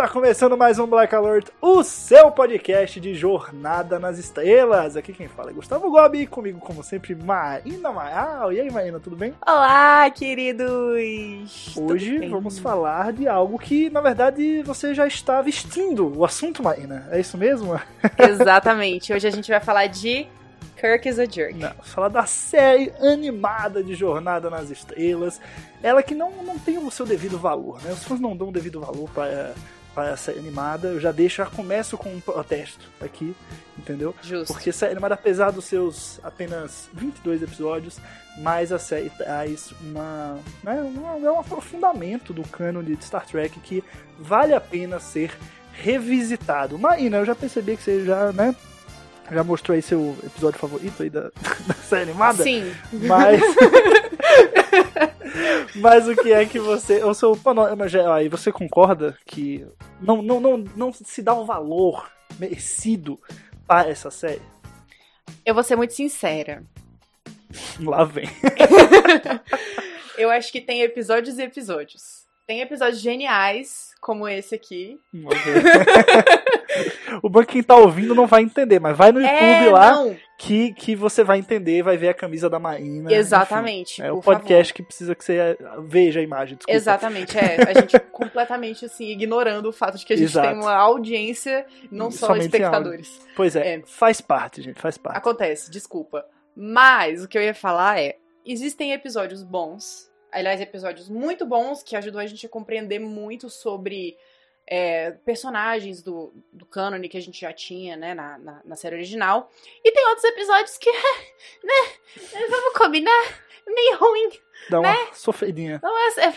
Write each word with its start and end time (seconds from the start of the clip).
Está 0.00 0.14
começando 0.14 0.56
mais 0.56 0.78
um 0.78 0.86
Black 0.86 1.14
Alert, 1.14 1.48
o 1.60 1.82
seu 1.82 2.30
podcast 2.30 2.98
de 2.98 3.12
Jornada 3.12 3.98
nas 3.98 4.18
Estrelas. 4.18 4.96
Aqui 4.96 5.12
quem 5.12 5.28
fala 5.28 5.50
é 5.50 5.52
Gustavo 5.52 5.90
Gobi 5.90 6.26
comigo, 6.26 6.58
como 6.58 6.82
sempre, 6.82 7.14
Marina 7.14 7.92
Maral. 7.92 8.50
E 8.50 8.58
aí, 8.58 8.70
Marina, 8.70 8.98
tudo 8.98 9.14
bem? 9.14 9.34
Olá, 9.46 10.08
queridos! 10.08 11.76
Hoje 11.76 12.26
vamos 12.28 12.58
falar 12.58 13.12
de 13.12 13.28
algo 13.28 13.58
que, 13.58 13.90
na 13.90 14.00
verdade, 14.00 14.62
você 14.62 14.94
já 14.94 15.06
está 15.06 15.42
vestindo. 15.42 16.16
O 16.16 16.24
assunto, 16.24 16.62
Marina, 16.62 17.06
é 17.10 17.20
isso 17.20 17.36
mesmo? 17.36 17.78
Exatamente. 18.16 19.12
Hoje 19.12 19.28
a 19.28 19.30
gente 19.30 19.50
vai 19.50 19.60
falar 19.60 19.86
de 19.86 20.26
Kirk 20.80 21.10
is 21.10 21.18
a 21.18 21.26
Jerk. 21.26 21.58
Não, 21.58 21.74
falar 21.82 22.08
da 22.08 22.24
série 22.24 22.90
animada 23.00 23.84
de 23.84 23.94
Jornada 23.94 24.48
nas 24.48 24.70
Estrelas. 24.70 25.38
Ela 25.82 26.02
que 26.02 26.14
não, 26.14 26.30
não 26.42 26.58
tem 26.58 26.78
o 26.78 26.90
seu 26.90 27.04
devido 27.04 27.38
valor, 27.38 27.82
né? 27.82 27.92
Os 27.92 28.02
fãs 28.02 28.18
não 28.18 28.34
dão 28.34 28.48
o 28.48 28.52
devido 28.52 28.80
valor 28.80 29.10
para 29.10 29.52
para 29.94 30.12
a 30.12 30.16
série 30.16 30.38
animada. 30.38 30.88
Eu 30.88 31.00
já 31.00 31.12
deixo, 31.12 31.36
já 31.36 31.46
começo 31.46 31.96
com 31.98 32.12
um 32.14 32.20
protesto 32.20 32.86
aqui, 33.00 33.34
entendeu? 33.78 34.14
Justo. 34.22 34.52
Porque 34.52 34.70
a 34.70 34.72
série 34.72 34.92
animada, 34.92 35.14
apesar 35.14 35.50
dos 35.50 35.64
seus 35.64 36.18
apenas 36.22 36.88
22 36.92 37.42
episódios, 37.42 37.98
mas 38.38 38.72
a 38.72 38.78
série 38.78 39.10
traz 39.10 39.72
uma, 39.80 40.38
né, 40.62 40.80
uma- 40.82 41.26
é 41.26 41.30
um 41.30 41.40
aprofundamento 41.40 42.32
do 42.32 42.42
cânone 42.48 42.94
de 42.96 43.04
Star 43.04 43.26
Trek 43.26 43.58
que 43.60 43.82
vale 44.18 44.54
a 44.54 44.60
pena 44.60 44.98
ser 45.00 45.32
revisitado. 45.72 46.78
Maína, 46.78 47.18
eu 47.18 47.24
já 47.26 47.34
percebi 47.34 47.76
que 47.76 47.82
você 47.82 48.04
já, 48.04 48.32
né, 48.32 48.54
já 49.30 49.44
mostrou 49.44 49.74
aí 49.74 49.82
seu 49.82 50.16
episódio 50.24 50.58
favorito 50.58 51.02
aí 51.02 51.10
da, 51.10 51.30
da 51.66 51.74
série 51.74 52.02
animada. 52.10 52.42
Sim. 52.42 52.72
Mas. 52.92 53.40
Mas 55.76 56.08
o 56.08 56.16
que 56.16 56.32
é 56.32 56.44
que 56.44 56.58
você. 56.58 57.02
O 57.04 57.14
seu 57.14 57.36
panorama 57.36 57.88
geral 57.88 58.12
aí, 58.14 58.28
você 58.28 58.50
concorda 58.50 59.16
que 59.26 59.66
não, 60.00 60.22
não, 60.22 60.40
não, 60.40 60.64
não 60.76 60.92
se 60.92 61.22
dá 61.22 61.34
um 61.34 61.44
valor 61.44 62.10
merecido 62.38 63.18
para 63.66 63.88
essa 63.88 64.10
série? 64.10 64.42
Eu 65.44 65.54
vou 65.54 65.62
ser 65.62 65.76
muito 65.76 65.94
sincera. 65.94 66.62
Lá 67.80 68.04
vem. 68.04 68.28
Eu 70.16 70.30
acho 70.30 70.52
que 70.52 70.60
tem 70.60 70.82
episódios 70.82 71.38
e 71.38 71.42
episódios. 71.42 72.26
Tem 72.46 72.60
episódios 72.60 73.00
geniais, 73.00 73.94
como 74.00 74.28
esse 74.28 74.54
aqui. 74.54 75.00
o 77.22 77.28
banco 77.28 77.52
quem 77.52 77.62
tá 77.62 77.76
ouvindo 77.76 78.14
não 78.14 78.26
vai 78.26 78.42
entender, 78.42 78.78
mas 78.80 78.96
vai 78.96 79.12
no 79.12 79.20
YouTube 79.20 79.36
é, 79.36 79.70
lá 79.70 79.92
não. 79.92 80.16
que, 80.38 80.72
que 80.72 80.96
você 80.96 81.22
vai 81.22 81.38
entender, 81.38 81.82
vai 81.82 81.96
ver 81.96 82.08
a 82.08 82.14
camisa 82.14 82.48
da 82.48 82.58
Maína. 82.58 83.12
Exatamente. 83.12 84.00
enfim. 84.00 84.08
é 84.08 84.12
o 84.12 84.20
podcast 84.20 84.72
que 84.72 84.82
precisa 84.82 85.14
que 85.14 85.24
você 85.24 85.36
eh, 85.36 85.56
veja 85.84 86.20
a 86.20 86.22
imagem. 86.22 86.56
Desculpa. 86.56 86.76
Exatamente, 86.76 87.38
é. 87.38 87.56
A 87.68 87.80
gente 87.80 87.98
completamente, 88.10 88.84
assim, 88.84 89.10
ignorando 89.10 89.68
o 89.68 89.72
fato 89.72 89.98
de 89.98 90.04
que 90.04 90.12
a 90.12 90.16
gente 90.16 90.30
Exato. 90.30 90.48
tem 90.48 90.58
uma 90.58 90.74
audiência, 90.74 91.66
não 91.90 92.10
só 92.10 92.28
Somente 92.28 92.46
espectadores. 92.46 93.20
Pois 93.36 93.56
é, 93.56 93.74
É. 93.74 93.82
faz 93.84 94.20
parte, 94.20 94.62
gente, 94.62 94.80
faz 94.80 94.96
parte. 94.96 95.18
Acontece, 95.18 95.70
desculpa. 95.70 96.24
Mas 96.54 97.24
o 97.24 97.28
que 97.28 97.38
eu 97.38 97.42
ia 97.42 97.54
falar 97.54 98.00
é: 98.00 98.16
existem 98.44 98.92
episódios 98.92 99.42
bons, 99.42 100.10
aliás, 100.32 100.60
episódios 100.60 101.08
muito 101.08 101.46
bons 101.46 101.82
que 101.82 101.96
ajudam 101.96 102.20
a 102.20 102.26
gente 102.26 102.46
a 102.46 102.48
compreender 102.48 102.98
muito 102.98 103.48
sobre 103.48 104.16
é, 104.70 105.10
personagens 105.10 106.00
do, 106.00 106.32
do 106.52 106.64
cânone 106.64 107.08
que 107.08 107.16
a 107.16 107.20
gente 107.20 107.40
já 107.40 107.52
tinha, 107.52 107.96
né, 107.96 108.14
na, 108.14 108.38
na, 108.38 108.60
na 108.64 108.76
série 108.76 108.94
original. 108.94 109.50
E 109.84 109.90
tem 109.90 110.06
outros 110.06 110.24
episódios 110.24 110.78
que, 110.78 110.90
né, 111.64 112.46
vamos 112.48 112.78
combinar, 112.78 113.20
meio 113.66 113.98
ruim. 113.98 114.30
Dá 114.70 114.78
uma 114.78 114.92
né? 114.92 115.08
sofridinha. 115.12 115.80
Não 115.82 115.98
é, 115.98 116.26
é- 116.26 116.32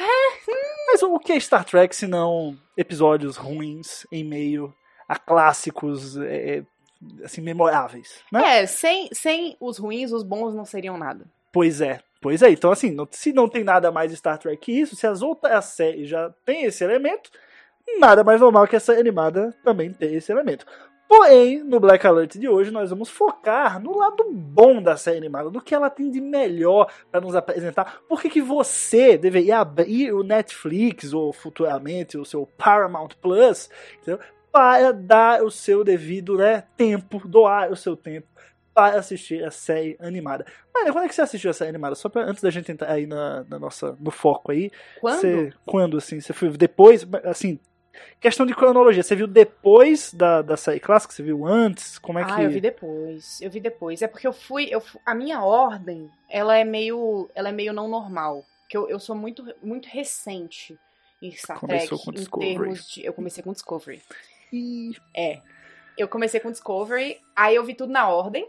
Mas 0.88 1.04
o 1.04 1.20
que 1.20 1.34
é 1.34 1.40
Star 1.40 1.64
Trek 1.64 1.96
se 1.96 2.08
não 2.08 2.58
episódios 2.76 3.38
ruins 3.38 4.08
em 4.12 4.24
meio 4.24 4.74
a 5.08 5.16
clássicos 5.16 6.18
é, 6.18 6.58
é, 6.58 6.64
assim, 7.24 7.42
memoráveis, 7.42 8.22
né? 8.32 8.62
é, 8.62 8.66
sem, 8.66 9.10
sem 9.14 9.56
os 9.60 9.78
ruins, 9.78 10.12
os 10.12 10.24
bons 10.24 10.56
não 10.56 10.66
seriam 10.66 10.98
nada. 10.98 11.26
Pois 11.52 11.82
é, 11.82 12.00
pois 12.20 12.42
é. 12.42 12.50
Então, 12.50 12.72
assim, 12.72 12.90
não- 12.90 13.08
se 13.12 13.32
não 13.32 13.48
tem 13.48 13.64
nada 13.64 13.92
mais 13.92 14.12
Star 14.14 14.40
Trek 14.40 14.58
que 14.58 14.72
isso, 14.72 14.96
se 14.96 15.06
as 15.06 15.22
outras 15.22 15.66
séries 15.66 16.10
já 16.10 16.32
têm 16.44 16.64
esse 16.64 16.84
elemento, 16.84 17.30
nada 18.00 18.24
mais 18.24 18.42
normal 18.42 18.68
que 18.68 18.76
essa 18.76 18.94
animada 18.94 19.54
também 19.64 19.92
ter 19.92 20.14
esse 20.14 20.32
elemento. 20.32 20.66
Porém, 21.08 21.64
no 21.64 21.80
Black 21.80 22.08
Alert 22.08 22.38
de 22.38 22.50
hoje, 22.50 22.72
nós 22.72 22.90
vamos 22.90 23.10
focar 23.10 23.80
no 23.80 23.96
lado 23.96 24.26
bom 24.32 24.82
da 24.82 24.98
série 24.98 25.18
animada, 25.18 25.50
no 25.50 25.62
que 25.62 25.76
ela 25.76 25.90
tem 25.90 26.10
de 26.10 26.20
melhor 26.20 26.92
para 27.12 27.22
nos 27.22 27.36
apresentar. 27.36 28.00
Por 28.10 28.22
que, 28.22 28.30
que 28.30 28.42
você 28.42 29.18
deveria 29.18 29.60
abrir 29.60 30.12
o 30.12 30.24
Netflix 30.24 31.14
ou 31.14 31.32
futuramente 31.32 32.18
o 32.18 32.26
seu 32.26 32.48
Paramount 32.58 33.10
Plus 33.22 33.70
entendeu? 34.02 34.20
para 34.52 34.92
dar 34.92 35.44
o 35.44 35.50
seu 35.50 35.84
devido 35.84 36.38
né, 36.38 36.64
tempo, 36.78 37.28
doar 37.28 37.72
o 37.72 37.76
seu 37.76 37.98
tempo 37.98 38.28
para 38.74 39.00
assistir 39.00 39.44
a 39.44 39.50
série 39.50 39.98
animada. 40.00 40.46
Mano, 40.74 40.92
quando 40.92 41.06
é 41.06 41.08
que 41.08 41.16
você 41.16 41.22
assistiu 41.22 41.50
a 41.50 41.54
série 41.54 41.70
animada? 41.70 41.96
Só 41.96 42.08
pra, 42.08 42.24
antes 42.24 42.42
da 42.42 42.52
gente 42.52 42.72
entrar 42.72 42.92
aí 42.92 43.08
na, 43.08 43.44
na 43.50 43.60
nossa, 43.60 43.98
no 44.00 44.12
foco 44.12 44.52
aí. 44.52 44.72
Quando? 45.00 45.20
Você, 45.20 45.54
quando, 45.66 45.98
assim? 45.98 46.20
Você 46.20 46.34
foi 46.34 46.50
depois, 46.50 47.06
assim, 47.24 47.60
questão 48.20 48.46
de 48.46 48.54
cronologia. 48.56 49.04
Você 49.04 49.16
viu 49.16 49.28
depois 49.28 50.14
da, 50.14 50.42
da 50.42 50.58
série 50.58 50.80
clássica? 50.80 51.14
Você 51.14 51.24
viu 51.24 51.46
antes? 51.46 51.98
Como 51.98 52.20
é 52.20 52.24
que... 52.26 52.32
Ah, 52.32 52.44
eu 52.44 52.50
vi 52.50 52.62
depois. 52.62 53.42
Eu 53.42 53.50
vi 53.52 53.60
depois. 53.60 54.02
É 54.02 54.08
porque 54.08 54.28
eu 54.28 54.34
fui, 54.34 54.68
eu 54.70 54.82
a 55.06 55.14
minha 55.14 55.42
ordem, 55.42 56.10
ela 56.30 56.58
é 56.58 56.64
meio, 56.64 57.30
ela 57.36 57.50
é 57.50 57.52
meio 57.52 57.74
não 57.74 57.88
normal, 57.88 58.44
que 58.70 58.76
eu, 58.78 58.90
eu 58.90 59.00
sou 59.00 59.16
muito 59.16 59.44
muito 59.62 59.88
recente 59.88 60.78
em 61.22 61.32
Star 61.32 61.60
Começou 61.60 61.98
Trek 61.98 62.06
com 62.06 62.12
em 62.12 62.16
Discovery. 62.16 62.74
de, 62.94 63.06
eu 63.06 63.14
comecei 63.14 63.44
com 63.44 63.52
Discovery. 63.54 64.02
É. 65.16 65.40
Eu 65.98 66.08
comecei 66.08 66.40
com 66.40 66.52
Discovery, 66.52 67.20
aí 67.36 67.56
eu 67.56 67.64
vi 67.64 67.74
tudo 67.76 67.92
na 67.94 68.08
ordem. 68.10 68.48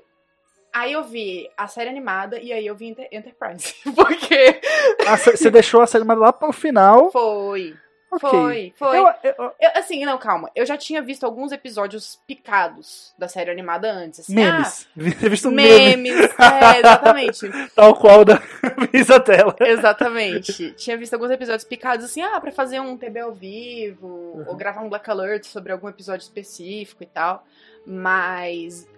Aí 0.73 0.93
eu 0.93 1.05
vi 1.05 1.49
a 1.57 1.69
série 1.69 1.89
animada 1.89 2.41
e 2.41 2.53
aí 2.53 2.67
eu 2.67 2.75
vi 2.75 2.87
Enter- 2.89 3.09
Enterprise. 3.13 3.75
Porque 3.95 4.61
ah, 5.07 5.17
Você 5.17 5.37
você 5.37 5.49
deixou 5.51 5.81
a 5.81 5.87
série 5.87 6.03
animada 6.03 6.21
lá 6.21 6.33
pro 6.33 6.51
final. 6.53 7.13
foi, 7.13 7.77
Ok. 8.15 8.29
foi, 8.31 8.73
foi. 8.77 8.99
Eu, 8.99 9.07
eu- 9.23 9.53
Eu, 9.61 9.71
assim, 9.75 10.05
não, 10.05 10.17
calma. 10.19 10.51
Eu 10.55 10.65
já 10.67 10.77
tinha 10.77 11.01
visto 11.03 11.25
alguns 11.25 11.53
episódios 11.53 12.19
picados 12.27 13.13
da 13.19 13.29
série 13.29 13.51
animada 13.51 13.91
antes. 13.91 14.21
Assim, 14.21 14.35
memes. 14.35 14.89
Você 14.97 15.29
visto 15.29 15.49
Ah, 15.49 15.51
meme, 15.51 15.97
memes. 16.11 16.31
É, 16.39 16.79
exatamente. 16.79 17.41
tal 17.75 17.95
qual 17.97 18.25
da 18.25 18.41
Misa 18.93 19.19
Tela. 19.21 19.55
Exatamente. 19.61 20.73
Tinha 20.73 20.97
visto 20.97 21.15
alguns 21.15 21.31
episódios 21.31 21.65
picados 21.65 22.05
assim, 22.05 22.23
ah, 22.23 22.41
pra 22.41 22.53
fazer 22.53 22.81
um 22.81 22.97
TB 22.97 23.21
ao 23.21 23.33
vivo, 23.33 24.07
Uhum. 24.07 24.45
ou 24.49 24.57
gravar 24.57 24.83
um 24.83 24.89
Black 24.89 25.09
Alert 25.11 25.45
sobre 25.45 25.73
algum 25.73 25.89
episódio 25.89 26.23
específico 26.25 27.03
e 27.03 27.07
tal. 27.07 27.45
Mas. 27.87 28.89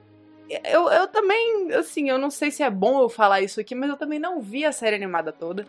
Eu, 0.65 0.89
eu 0.91 1.09
também, 1.09 1.73
assim, 1.75 2.09
eu 2.09 2.19
não 2.19 2.31
sei 2.31 2.53
se 2.53 2.63
é 2.63 2.71
bom 2.71 3.01
eu 3.01 3.09
falar 3.09 3.41
isso 3.41 3.61
aqui, 3.61 3.75
mas 3.75 3.91
eu 3.91 3.97
também 3.97 4.19
não 4.21 4.41
vi 4.41 4.65
a 4.65 4.71
série 4.71 4.95
animada 4.95 5.33
toda, 5.33 5.67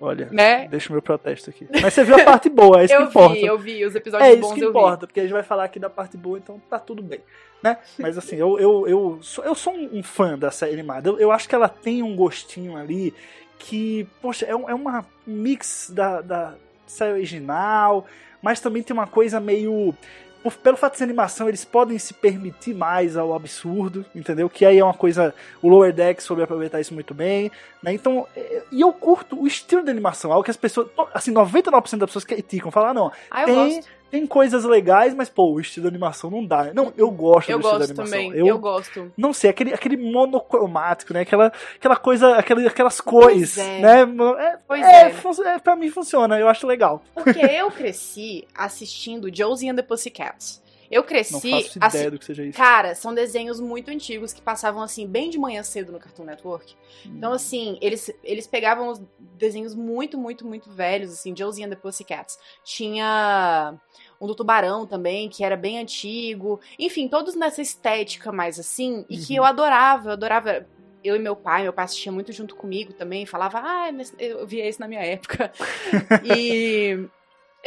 Olha, 0.00 0.28
né? 0.32 0.66
deixa 0.68 0.88
o 0.88 0.92
meu 0.92 1.02
protesto 1.02 1.50
aqui. 1.50 1.68
Mas 1.82 1.92
você 1.92 2.02
viu 2.04 2.14
a 2.16 2.24
parte 2.24 2.48
boa, 2.48 2.80
é 2.80 2.84
isso 2.86 2.94
eu 2.94 3.02
que 3.02 3.08
importa. 3.10 3.34
vi, 3.34 3.44
eu 3.44 3.58
vi 3.58 3.84
os 3.84 3.94
episódios 3.94 4.28
É 4.28 4.32
isso 4.32 4.40
bons 4.40 4.54
que 4.54 4.64
eu 4.64 4.70
importa, 4.70 5.06
porque 5.06 5.20
a 5.20 5.22
gente 5.24 5.32
vai 5.32 5.42
falar 5.42 5.64
aqui 5.64 5.78
da 5.78 5.90
parte 5.90 6.16
boa, 6.16 6.38
então 6.38 6.60
tá 6.70 6.78
tudo 6.78 7.02
bem, 7.02 7.20
né? 7.62 7.76
Mas 7.98 8.16
assim, 8.16 8.36
eu, 8.36 8.58
eu, 8.58 8.88
eu, 8.88 9.18
sou, 9.20 9.44
eu 9.44 9.54
sou 9.54 9.74
um 9.74 10.02
fã 10.02 10.38
da 10.38 10.50
série 10.50 10.72
animada. 10.72 11.10
Eu, 11.10 11.18
eu 11.18 11.30
acho 11.30 11.46
que 11.48 11.54
ela 11.54 11.68
tem 11.68 12.02
um 12.02 12.16
gostinho 12.16 12.76
ali 12.76 13.12
que, 13.58 14.06
poxa, 14.22 14.46
é, 14.46 14.56
um- 14.56 14.68
é 14.70 14.74
uma 14.74 15.04
mix 15.26 15.90
da, 15.94 16.22
da 16.22 16.54
série 16.86 17.12
original, 17.12 18.06
mas 18.40 18.58
também 18.58 18.82
tem 18.82 18.94
uma 18.94 19.06
coisa 19.06 19.38
meio. 19.38 19.94
Por- 20.42 20.54
pelo 20.54 20.76
fato 20.76 20.92
de 20.92 20.98
ser 20.98 21.04
animação, 21.04 21.48
eles 21.48 21.64
podem 21.64 21.98
se 21.98 22.14
permitir 22.14 22.74
mais 22.74 23.16
ao 23.16 23.34
absurdo, 23.34 24.04
entendeu? 24.14 24.48
Que 24.48 24.64
aí 24.64 24.78
é 24.78 24.84
uma 24.84 24.94
coisa. 24.94 25.34
O 25.62 25.68
Lower 25.68 25.92
Deck 25.92 26.22
soube 26.22 26.42
aproveitar 26.42 26.80
isso 26.80 26.94
muito 26.94 27.12
bem, 27.14 27.50
né? 27.82 27.92
Então, 27.92 28.26
é, 28.36 28.62
e 28.72 28.80
eu 28.80 28.92
curto 28.92 29.40
o 29.40 29.46
estilo 29.46 29.82
de 29.84 29.90
animação, 29.90 30.32
algo 30.32 30.44
que 30.44 30.50
as 30.50 30.56
pessoas. 30.56 30.88
Assim, 31.12 31.32
99% 31.32 31.98
das 32.00 32.08
pessoas 32.10 32.24
criticam, 32.24 32.70
falam, 32.70 32.90
ah, 32.90 32.94
não, 32.94 33.12
Ah, 33.30 33.42
eu 33.42 33.46
tem, 33.46 33.54
gosto. 33.76 33.90
Tem 34.10 34.26
coisas 34.26 34.64
legais, 34.64 35.14
mas, 35.14 35.28
pô, 35.28 35.52
o 35.52 35.60
estilo 35.60 35.84
de 35.84 35.88
animação 35.94 36.30
não 36.30 36.44
dá. 36.44 36.72
Não, 36.74 36.92
eu 36.96 37.10
gosto 37.10 37.50
Eu 37.50 37.58
do 37.58 37.62
estilo 37.62 37.78
gosto 37.78 37.94
de 37.94 38.00
animação. 38.00 38.04
também. 38.26 38.38
Eu, 38.38 38.46
Eu 38.46 38.58
gosto. 38.58 39.12
não 39.16 39.32
sei, 39.32 39.50
aquele, 39.50 39.72
aquele 39.72 39.96
monocromático, 39.96 41.12
né? 41.12 41.20
Aquela, 41.20 41.52
aquela 41.76 41.96
coisa, 41.96 42.36
aquela, 42.36 42.66
aquelas 42.66 43.00
cores, 43.00 43.56
é. 43.58 43.78
né? 43.80 44.00
É, 44.38 44.58
Pois 44.66 44.82
é, 44.84 45.02
é. 45.02 45.10
fun- 45.10 45.42
é, 45.44 45.58
pra 45.58 45.76
mim 45.76 45.90
funciona, 45.90 46.38
eu 46.38 46.48
acho 46.48 46.66
legal. 46.66 47.02
Porque 47.14 47.40
eu 47.40 47.70
cresci 47.70 48.46
assistindo 48.54 49.34
Josie 49.34 49.68
and 49.70 49.76
the 49.76 49.82
Pussycats. 49.82 50.60
Eu 50.90 51.02
Não 51.02 51.08
cresci. 51.08 51.50
faço 51.50 51.78
assi- 51.80 51.96
ideia 51.98 52.10
do 52.10 52.18
que 52.18 52.24
seja 52.24 52.44
isso. 52.44 52.58
Cara, 52.58 52.94
são 52.96 53.14
desenhos 53.14 53.60
muito 53.60 53.90
antigos 53.90 54.32
que 54.32 54.42
passavam 54.42 54.82
assim, 54.82 55.06
bem 55.06 55.30
de 55.30 55.38
manhã 55.38 55.62
cedo 55.62 55.92
no 55.92 56.00
Cartoon 56.00 56.24
Network. 56.24 56.74
Hum. 57.06 57.12
Então, 57.16 57.32
assim, 57.32 57.78
eles, 57.80 58.10
eles 58.24 58.46
pegavam 58.46 58.88
os 58.88 59.00
desenhos 59.38 59.74
muito, 59.74 60.18
muito, 60.18 60.44
muito 60.46 60.68
velhos, 60.70 61.12
assim, 61.12 61.32
Josie 61.36 61.64
and 61.64 61.70
the 61.70 61.76
Pussycats. 61.76 62.38
Tinha 62.64 63.74
um 64.20 64.26
do 64.26 64.34
Tubarão 64.34 64.84
também, 64.86 65.28
que 65.28 65.44
era 65.44 65.56
bem 65.56 65.78
antigo. 65.78 66.60
Enfim, 66.78 67.06
todos 67.08 67.34
nessa 67.36 67.62
estética 67.62 68.32
mais 68.32 68.58
assim, 68.58 69.04
e 69.08 69.16
que 69.16 69.34
Uhum. 69.34 69.38
eu 69.38 69.44
adorava, 69.44 70.08
eu 70.08 70.12
adorava. 70.14 70.66
Eu 71.02 71.16
e 71.16 71.18
meu 71.18 71.34
pai, 71.34 71.62
meu 71.62 71.72
pai 71.72 71.86
assistia 71.86 72.12
muito 72.12 72.30
junto 72.30 72.54
comigo 72.54 72.92
também, 72.92 73.24
falava, 73.24 73.58
ah, 73.64 73.88
eu 74.18 74.46
via 74.46 74.68
isso 74.68 74.78
na 74.80 74.86
minha 74.88 75.00
época. 75.00 75.50
e 76.24 77.06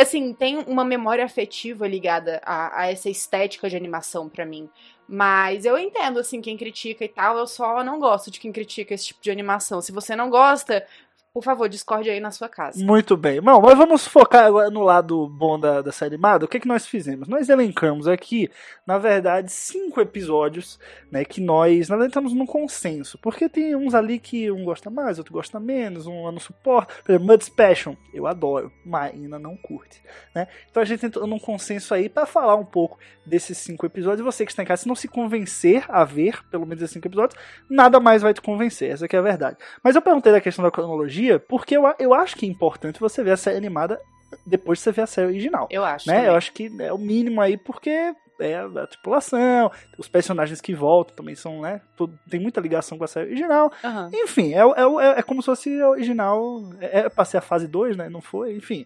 assim, 0.02 0.34
tem 0.34 0.58
uma 0.60 0.84
memória 0.84 1.24
afetiva 1.24 1.88
ligada 1.88 2.42
a, 2.44 2.82
a 2.82 2.92
essa 2.92 3.10
estética 3.10 3.70
de 3.70 3.76
animação 3.76 4.28
pra 4.28 4.46
mim. 4.46 4.70
Mas 5.08 5.66
eu 5.66 5.78
entendo, 5.78 6.20
assim, 6.20 6.42
quem 6.42 6.58
critica 6.58 7.04
e 7.04 7.10
tal, 7.10 7.38
eu 7.38 7.46
só 7.46 7.84
não 7.84 8.00
gosto 8.00 8.32
de 8.32 8.40
quem 8.40 8.52
critica 8.52 8.94
esse 8.94 9.08
tipo 9.08 9.22
de 9.22 9.30
animação. 9.30 9.82
Se 9.82 9.92
você 9.92 10.16
não 10.16 10.30
gosta, 10.30 10.86
por 11.34 11.44
favor, 11.44 11.68
discorde 11.68 12.12
aí 12.12 12.20
na 12.20 12.30
sua 12.30 12.48
casa. 12.48 12.86
Muito 12.86 13.18
bem. 13.18 13.42
Bom, 13.42 13.60
mas 13.60 13.76
vamos 13.76 14.08
focar 14.08 14.46
agora 14.46 14.70
no 14.70 14.84
lado 14.84 15.28
bom 15.28 15.60
da, 15.60 15.82
da 15.82 15.92
série 15.92 16.14
animada. 16.14 16.46
O 16.46 16.48
que, 16.48 16.60
que 16.60 16.68
nós 16.68 16.86
fizemos? 16.86 17.28
Nós 17.28 17.50
elencamos 17.50 18.08
aqui, 18.08 18.52
na 18.86 19.00
verdade, 19.00 19.52
cinco 19.52 20.00
episódios, 20.00 20.80
né, 21.12 21.26
que 21.26 21.42
nós, 21.42 21.90
na 21.90 21.96
verdade, 21.96 22.12
estamos 22.12 22.34
num 22.34 22.46
consenso. 22.46 23.18
Porque 23.18 23.50
tem 23.50 23.76
uns 23.76 23.96
ali 23.96 24.20
que 24.20 24.52
um 24.52 24.64
gosta 24.64 24.92
mais, 24.92 25.18
outro 25.18 25.34
gosta 25.34 25.60
menos, 25.60 26.06
um 26.06 26.32
não 26.32 26.40
suporta. 26.40 26.94
Por 27.04 27.12
exemplo, 27.12 27.28
Mud 27.28 27.52
Passion, 27.52 27.96
eu 28.14 28.28
adoro, 28.28 28.72
Marina 28.86 29.40
não 29.40 29.58
curte, 29.58 30.04
né? 30.36 30.48
Então 30.70 30.84
a 30.84 30.86
gente 30.86 31.04
entrou 31.04 31.26
num 31.26 31.40
consenso 31.40 31.96
aí 31.96 32.10
para 32.10 32.28
falar 32.28 32.56
um 32.56 32.66
pouco 32.66 33.00
desses 33.26 33.58
cinco 33.58 33.88
episódios. 33.88 34.24
Você 34.24 34.46
que 34.46 34.52
está 34.52 34.62
em 34.62 34.68
casa, 34.68 34.84
se 34.84 34.88
não 34.88 34.96
se 34.96 35.08
convencer 35.08 35.84
a 35.90 36.04
ver, 36.04 36.44
pelo 36.52 36.68
menos 36.68 36.84
esses 36.84 36.94
cinco 36.94 37.08
episódios, 37.08 37.40
nada 37.68 38.00
mais 38.00 38.22
vai 38.22 38.36
te 38.36 38.42
convencer, 38.42 38.92
essa 38.92 39.08
é 39.12 39.18
a 39.18 39.22
verdade. 39.22 39.58
Mas 39.84 39.96
eu 39.96 40.02
perguntei 40.02 40.32
da 40.32 40.40
questão 40.40 40.64
da 40.64 40.70
cronologia, 40.70 41.23
porque 41.48 41.76
eu, 41.78 41.84
eu 42.00 42.14
acho 42.14 42.36
que 42.36 42.46
é 42.46 42.50
importante 42.50 43.00
você 43.00 43.24
ver 43.24 43.32
a 43.32 43.38
série 43.38 43.58
animada 43.58 44.00
depois 44.46 44.80
de 44.80 44.84
você 44.84 44.92
ver 44.92 45.02
a 45.04 45.08
série 45.08 45.28
original. 45.28 45.68
Eu 45.70 45.84
acho. 45.84 46.08
Né? 46.08 46.16
também. 46.16 46.30
Eu 46.30 46.36
acho 46.36 46.52
que 46.54 46.72
é 46.80 46.92
o 46.94 46.98
mínimo 46.98 47.40
aí, 47.42 47.58
porque 47.58 48.14
é 48.40 48.56
a 48.56 48.88
tripulação, 48.88 49.72
os 49.98 50.08
personagens 50.08 50.60
que 50.60 50.74
voltam 50.74 51.16
também 51.16 51.36
são, 51.36 51.62
né? 51.62 51.82
tudo- 51.96 52.18
tem 52.30 52.40
muita 52.40 52.60
ligação 52.60 52.98
com 52.98 53.04
a 53.04 53.08
série 53.08 53.28
original. 53.28 53.72
Aham. 53.84 54.10
Enfim, 54.14 54.54
é, 54.54 54.60
é, 54.60 55.06
é, 55.16 55.20
é 55.20 55.22
como 55.24 55.42
se 55.42 55.46
fosse 55.46 55.82
a 55.82 55.90
original. 55.90 56.62
É, 56.82 57.02
é 57.02 57.10
pra 57.10 57.26
ser 57.26 57.38
a 57.38 57.42
fase 57.42 57.68
2, 57.68 57.96
né? 57.96 58.10
Não 58.10 58.22
foi, 58.22 58.56
enfim. 58.56 58.86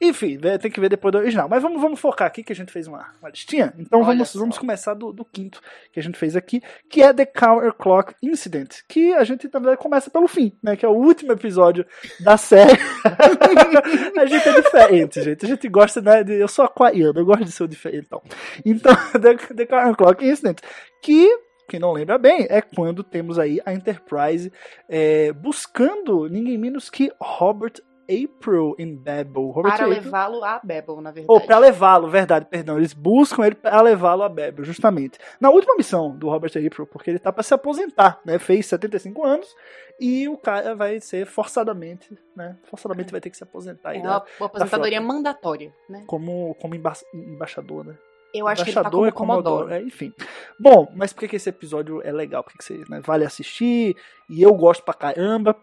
Enfim, 0.00 0.38
né, 0.42 0.58
tem 0.58 0.70
que 0.70 0.80
ver 0.80 0.88
depois 0.88 1.12
do 1.12 1.18
original. 1.18 1.48
Mas 1.48 1.62
vamos, 1.62 1.80
vamos 1.80 2.00
focar 2.00 2.26
aqui 2.26 2.42
que 2.42 2.52
a 2.52 2.56
gente 2.56 2.72
fez 2.72 2.86
uma, 2.86 3.12
uma 3.20 3.30
listinha. 3.30 3.72
Então 3.78 4.00
Olha 4.00 4.08
vamos, 4.08 4.30
só. 4.30 4.38
vamos 4.38 4.58
começar 4.58 4.94
do, 4.94 5.12
do 5.12 5.24
quinto 5.24 5.60
que 5.92 6.00
a 6.00 6.02
gente 6.02 6.18
fez 6.18 6.36
aqui, 6.36 6.62
que 6.88 7.02
é 7.02 7.12
The 7.12 7.24
Counter 7.26 7.72
Clock 7.72 8.14
Incident. 8.22 8.80
Que 8.88 9.14
a 9.14 9.24
gente, 9.24 9.48
na 9.52 9.60
verdade, 9.60 9.80
começa 9.80 10.10
pelo 10.10 10.26
fim, 10.26 10.52
né? 10.62 10.76
Que 10.76 10.84
é 10.84 10.88
o 10.88 10.92
último 10.92 11.32
episódio 11.32 11.86
da 12.20 12.36
série. 12.36 12.78
a 14.18 14.26
gente 14.26 14.48
é 14.48 14.60
diferente, 14.60 15.22
gente. 15.22 15.44
A 15.44 15.48
gente 15.48 15.68
gosta, 15.68 16.00
né? 16.00 16.24
De, 16.24 16.34
eu 16.34 16.48
sou 16.48 16.64
aquariano, 16.64 17.18
eu 17.18 17.24
gosto 17.24 17.44
de 17.44 17.52
ser 17.52 17.64
o 17.64 17.68
diferentão. 17.68 18.20
Então, 18.64 18.94
The, 19.12 19.54
The 19.54 19.66
Counter 19.66 19.96
Clock 19.96 20.26
Incident, 20.26 20.58
que 21.00 21.28
quem 21.68 21.80
não 21.80 21.92
lembra 21.92 22.18
bem, 22.18 22.46
é 22.50 22.60
quando 22.60 23.02
temos 23.02 23.38
aí 23.38 23.58
a 23.64 23.72
Enterprise 23.72 24.52
é, 24.88 25.32
buscando 25.32 26.28
ninguém 26.28 26.58
menos 26.58 26.90
que 26.90 27.10
Robert 27.18 27.80
April 28.08 28.74
em 28.78 28.94
Babel. 28.94 29.50
Robert 29.50 29.76
Para 29.76 29.86
levá-lo 29.86 30.44
a 30.44 30.60
Babel, 30.62 31.00
na 31.00 31.10
verdade. 31.10 31.26
Ou 31.28 31.40
para 31.40 31.58
levá-lo, 31.58 32.08
verdade, 32.08 32.46
perdão. 32.46 32.76
Eles 32.76 32.92
buscam 32.92 33.44
ele 33.44 33.54
para 33.54 33.80
levá-lo 33.80 34.22
a 34.22 34.28
Babel, 34.28 34.64
justamente. 34.64 35.18
Na 35.40 35.50
última 35.50 35.76
missão 35.76 36.16
do 36.16 36.28
Robert 36.28 36.50
April, 36.50 36.86
porque 36.86 37.10
ele 37.10 37.18
tá 37.18 37.32
para 37.32 37.42
se 37.42 37.54
aposentar, 37.54 38.20
né? 38.24 38.38
Fez 38.38 38.66
75 38.66 39.24
anos 39.24 39.54
e 40.00 40.28
o 40.28 40.36
cara 40.36 40.74
vai 40.74 41.00
ser 41.00 41.26
forçadamente, 41.26 42.16
né? 42.36 42.56
Forçadamente 42.64 43.12
vai 43.12 43.20
ter 43.20 43.30
que 43.30 43.36
se 43.36 43.44
aposentar 43.44 43.94
É 43.94 44.00
uma, 44.00 44.24
uma 44.38 44.46
aposentadoria 44.46 45.00
mandatória, 45.00 45.72
né? 45.88 46.04
como, 46.06 46.54
como 46.60 46.74
emba 46.74 46.92
embaixador, 47.12 47.84
né? 47.84 47.96
Eu 48.34 48.48
acho 48.48 48.64
que 48.64 48.70
ele 48.70 48.82
tá 48.82 48.90
como 48.90 49.06
é 49.06 49.12
Commodore. 49.12 49.72
é, 49.72 49.80
enfim. 49.80 50.12
Bom, 50.58 50.92
mas 50.96 51.12
por 51.12 51.20
que, 51.20 51.28
que 51.28 51.36
esse 51.36 51.48
episódio 51.48 52.02
é 52.02 52.10
legal? 52.10 52.42
Por 52.42 52.50
que, 52.50 52.58
que 52.58 52.64
você 52.64 52.84
né, 52.88 53.00
vale 53.00 53.24
assistir? 53.24 53.96
E 54.28 54.42
eu 54.42 54.54
gosto 54.54 54.82
pra 54.84 54.94
caramba. 54.94 55.56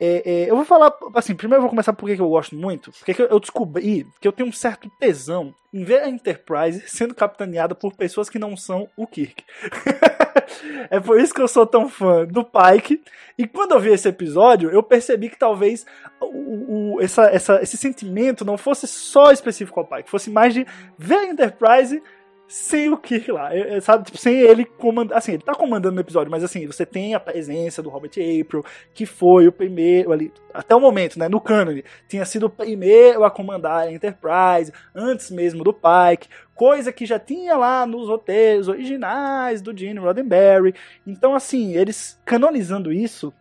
É, 0.00 0.22
é, 0.44 0.50
eu 0.50 0.56
vou 0.56 0.64
falar, 0.64 0.92
assim, 1.14 1.34
primeiro 1.36 1.58
eu 1.58 1.62
vou 1.62 1.70
começar 1.70 1.92
por 1.92 2.06
que 2.06 2.20
eu 2.20 2.28
gosto 2.28 2.56
muito. 2.56 2.90
Porque 2.92 3.14
que 3.14 3.22
eu- 3.22 3.28
eu 3.28 3.38
descobri 3.38 4.06
que 4.20 4.26
eu 4.26 4.32
tenho 4.32 4.48
um 4.48 4.52
certo 4.52 4.90
tesão 4.98 5.54
em 5.72 5.84
ver 5.84 6.02
a 6.02 6.08
Enterprise 6.08 6.82
sendo 6.88 7.14
capitaneada 7.14 7.74
por 7.74 7.94
pessoas 7.94 8.28
que 8.28 8.38
não 8.38 8.56
são 8.56 8.88
o 8.96 9.06
Kirk. 9.06 9.44
é 10.90 11.00
por 11.00 11.18
isso 11.20 11.32
que 11.32 11.40
eu 11.40 11.48
sou 11.48 11.66
tão 11.66 11.88
fã 11.88 12.24
do 12.26 12.44
Pike. 12.44 13.00
E 13.38 13.46
quando 13.46 13.72
eu 13.72 13.80
vi 13.80 13.90
esse 13.92 14.08
episódio, 14.08 14.70
eu 14.70 14.82
percebi 14.82 15.28
que 15.28 15.38
talvez 15.38 15.86
o, 16.20 16.96
o- 16.96 17.00
essa, 17.00 17.24
essa- 17.26 17.62
esse 17.62 17.76
sentimento 17.76 18.44
não 18.44 18.58
fosse 18.58 18.86
só 18.86 19.30
específico 19.32 19.78
ao 19.80 19.86
Pike, 19.86 20.10
fosse 20.10 20.30
mais 20.30 20.52
de 20.54 20.66
ver 20.98 21.14
a 21.18 21.26
Enterprise 21.26 22.02
sem 22.46 22.90
o 22.90 22.96
Kirk 22.96 23.32
lá, 23.32 23.54
é- 23.54 23.76
é, 23.76 23.80
sabe? 23.80 24.04
Tipo, 24.04 24.18
sem 24.18 24.36
ele 24.36 24.64
comandar. 24.64 25.18
Assim, 25.18 25.32
ele 25.32 25.42
tá 25.42 25.54
comandando 25.54 25.94
no 25.94 26.00
episódio, 26.00 26.30
mas 26.30 26.44
assim, 26.44 26.66
você 26.66 26.84
tem 26.84 27.14
a 27.14 27.20
presença 27.20 27.82
do 27.82 27.88
Robert 27.88 28.10
April, 28.10 28.64
que 28.92 29.06
foi 29.06 29.48
o 29.48 29.52
primeiro 29.52 30.12
ali, 30.12 30.32
até 30.52 30.74
o 30.74 30.80
momento, 30.80 31.18
né? 31.18 31.28
No 31.28 31.40
cânone, 31.40 31.84
tinha 32.08 32.24
sido 32.24 32.46
o 32.46 32.50
primeiro 32.50 33.24
a 33.24 33.30
comandar 33.30 33.86
a 33.86 33.92
Enterprise, 33.92 34.72
antes 34.94 35.30
mesmo 35.30 35.64
do 35.64 35.72
Pike, 35.72 36.28
coisa 36.54 36.92
que 36.92 37.06
já 37.06 37.18
tinha 37.18 37.56
lá 37.56 37.86
nos 37.86 38.08
roteiros 38.08 38.68
originais 38.68 39.62
do 39.62 39.76
Gene 39.76 39.98
Roddenberry. 39.98 40.74
Então, 41.06 41.34
assim, 41.34 41.74
eles 41.74 42.20
canonizando 42.24 42.92
isso, 42.92 43.32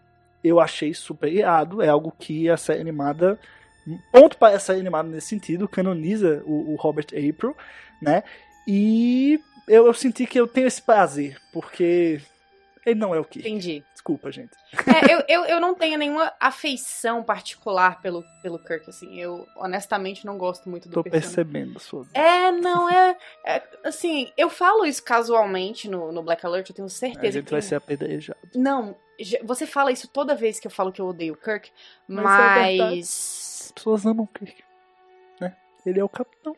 eu 0.43 0.59
achei 0.59 0.93
super 0.93 1.31
irado. 1.31 1.81
É 1.81 1.89
algo 1.89 2.13
que 2.17 2.49
a 2.49 2.57
série 2.57 2.81
animada. 2.81 3.39
Ponto 4.13 4.37
para 4.37 4.55
a 4.55 4.59
série 4.59 4.79
animada 4.79 5.09
nesse 5.09 5.27
sentido, 5.27 5.67
canoniza 5.67 6.41
o, 6.45 6.73
o 6.73 6.75
Robert 6.75 7.07
April, 7.09 7.53
né? 8.01 8.23
E 8.67 9.39
eu, 9.67 9.87
eu 9.87 9.93
senti 9.93 10.25
que 10.25 10.39
eu 10.39 10.47
tenho 10.47 10.67
esse 10.67 10.81
prazer, 10.81 11.39
porque 11.51 12.21
ele 12.85 12.99
não 12.99 13.13
é 13.15 13.19
o 13.19 13.25
que. 13.25 13.39
Entendi. 13.39 13.83
Desculpa, 13.93 14.29
gente. 14.31 14.51
É, 14.73 15.13
eu, 15.13 15.23
eu, 15.29 15.45
eu 15.45 15.59
não 15.61 15.73
tenho 15.73 15.97
nenhuma 15.97 16.33
afeição 16.39 17.23
particular 17.23 18.01
pelo, 18.01 18.21
pelo 18.41 18.59
Kirk, 18.59 18.89
assim. 18.89 19.17
Eu 19.17 19.47
honestamente 19.55 20.25
não 20.25 20.37
gosto 20.37 20.69
muito 20.69 20.89
do 20.89 20.93
Tô 20.93 21.03
percebendo 21.03 21.77
a 21.77 21.79
sua. 21.79 22.05
É, 22.13 22.51
não, 22.51 22.89
é, 22.89 23.17
é, 23.45 23.63
Assim, 23.85 24.29
eu 24.35 24.49
falo 24.49 24.85
isso 24.85 25.01
casualmente 25.01 25.89
no, 25.89 26.11
no 26.11 26.21
Black 26.21 26.45
Alert, 26.45 26.69
eu 26.69 26.75
tenho 26.75 26.85
A 26.85 26.89
certeza 26.89 27.31
gente 27.31 27.45
que. 27.45 27.51
vai 27.51 27.61
tem- 27.61 27.69
ser 27.69 27.75
apedrejado. 27.75 28.39
Não, 28.53 28.93
você 29.43 29.65
fala 29.65 29.89
isso 29.91 30.09
toda 30.09 30.35
vez 30.35 30.59
que 30.59 30.67
eu 30.67 30.71
falo 30.71 30.91
que 30.91 30.99
eu 30.99 31.05
odeio 31.07 31.33
o 31.35 31.37
Kirk, 31.37 31.71
Mas 32.05 32.25
é 32.25 32.77
mas. 32.77 33.61
As 33.67 33.71
pessoas 33.71 34.05
amam 34.05 34.25
o 34.25 34.27
Kirk. 34.27 34.61
Né? 35.39 35.55
Ele 35.85 36.01
é 36.01 36.03
o 36.03 36.09
capitão. 36.09 36.57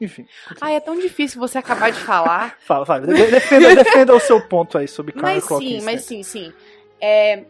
Enfim. 0.00 0.26
Ai, 0.60 0.76
é 0.76 0.80
tão 0.80 0.98
difícil 0.98 1.38
você 1.40 1.58
acabar 1.58 1.90
de 1.90 2.00
falar. 2.00 2.56
Fala, 2.60 2.84
fala. 2.84 3.06
De- 3.06 3.30
Defenda, 3.30 3.74
defenda 3.74 4.14
o 4.14 4.20
seu 4.20 4.40
ponto 4.40 4.76
aí 4.76 4.88
sobre 4.88 5.12
Counter 5.12 5.34
Mas 5.34 5.46
Clock 5.46 5.64
sim, 5.64 5.80
mas 5.82 6.02
sim, 6.02 6.22
sim. 6.22 6.52
É, 7.00 7.44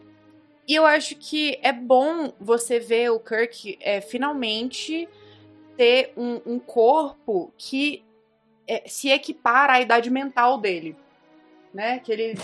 e 0.67 0.75
eu 0.75 0.85
acho 0.85 1.15
que 1.15 1.59
é 1.61 1.73
bom 1.73 2.33
você 2.39 2.79
ver 2.79 3.11
o 3.11 3.19
Kirk 3.19 3.77
é, 3.81 3.99
finalmente 4.01 5.09
ter 5.75 6.13
um, 6.15 6.39
um 6.45 6.59
corpo 6.59 7.51
que 7.57 8.03
é, 8.67 8.83
se 8.87 9.09
equipara 9.09 9.73
à 9.73 9.81
idade 9.81 10.09
mental 10.09 10.57
dele. 10.59 10.95
Né? 11.73 11.99
Que 11.99 12.11
ele. 12.11 12.37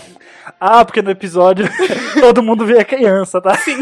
Ah, 0.58 0.84
porque 0.84 1.02
no 1.02 1.10
episódio 1.10 1.66
todo 2.18 2.42
mundo 2.42 2.64
vê 2.64 2.78
a 2.78 2.84
criança, 2.84 3.40
tá? 3.40 3.54
Sim. 3.58 3.76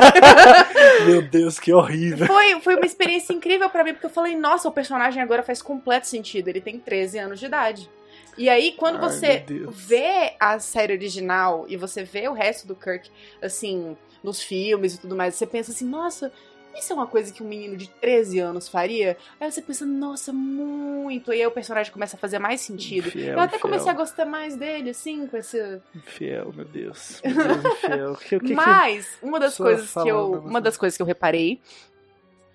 Meu 1.07 1.23
Deus, 1.23 1.61
que 1.61 1.73
horrível. 1.73 2.27
foi, 2.27 2.61
foi 2.61 2.75
uma 2.75 2.87
experiência 2.87 3.33
incrível 3.33 3.71
pra 3.71 3.85
mim, 3.85 3.93
porque 3.93 4.07
eu 4.07 4.11
falei, 4.11 4.37
nossa, 4.37 4.69
o 4.69 4.73
personagem 4.73 5.23
agora 5.23 5.45
faz 5.45 5.63
completo 5.63 6.09
sentido. 6.09 6.49
Ele 6.49 6.61
tem 6.61 6.81
13 6.81 7.19
anos 7.19 7.39
de 7.39 7.47
idade. 7.47 7.89
E 8.37 8.51
aí, 8.51 8.73
quando 8.73 8.97
Ai, 8.97 9.03
você 9.03 9.45
vê 9.71 10.35
a 10.39 10.59
série 10.59 10.93
original 10.93 11.65
e 11.69 11.77
você 11.77 12.03
vê 12.05 12.29
o 12.29 12.33
resto 12.33 12.67
do 12.67 12.75
Kirk, 12.75 13.11
assim, 13.41 13.97
nos 14.23 14.43
filmes 14.43 14.95
e 14.95 15.01
tudo 15.01 15.17
mais, 15.17 15.35
você 15.35 15.47
pensa 15.47 15.71
assim, 15.71 15.87
nossa, 15.87 16.31
isso 16.79 16.93
é 16.93 16.97
uma 16.97 17.07
coisa 17.07 17.33
que 17.33 17.43
um 17.43 17.49
menino 17.49 17.77
de 17.77 17.89
13 17.89 18.39
anos 18.39 18.69
faria? 18.69 19.17
Aí 19.41 19.51
você 19.51 19.63
pensa, 19.63 19.85
nossa, 19.85 20.33
muito. 20.33 21.33
E 21.33 21.41
aí 21.41 21.47
o 21.47 21.51
personagem 21.51 21.93
começa 21.93 22.17
a 22.17 22.19
fazer 22.19 22.39
mais 22.39 22.61
sentido. 22.61 23.09
Infiel, 23.09 23.35
eu 23.35 23.41
até 23.41 23.57
infiel. 23.57 23.61
comecei 23.61 23.91
a 23.91 23.95
gostar 23.95 24.25
mais 24.25 24.57
dele, 24.57 24.91
assim, 24.91 25.27
com 25.27 25.37
esse. 25.37 25.81
Infiel, 25.95 26.53
meu 26.55 26.65
Deus. 26.65 27.21
Meu 27.25 27.35
Deus, 27.35 27.65
infiel. 27.65 28.13
O 28.13 28.17
que, 28.17 28.41
que, 28.41 28.55
Mas 28.55 29.19
uma 29.23 29.41
das 29.41 29.57
coisas 29.57 29.93
que 29.93 30.09
eu, 30.09 30.31
você. 30.31 30.49
uma 30.49 30.61
das 30.61 30.77
coisas 30.77 30.97
que 30.97 31.03
eu 31.03 31.07
reparei 31.07 31.61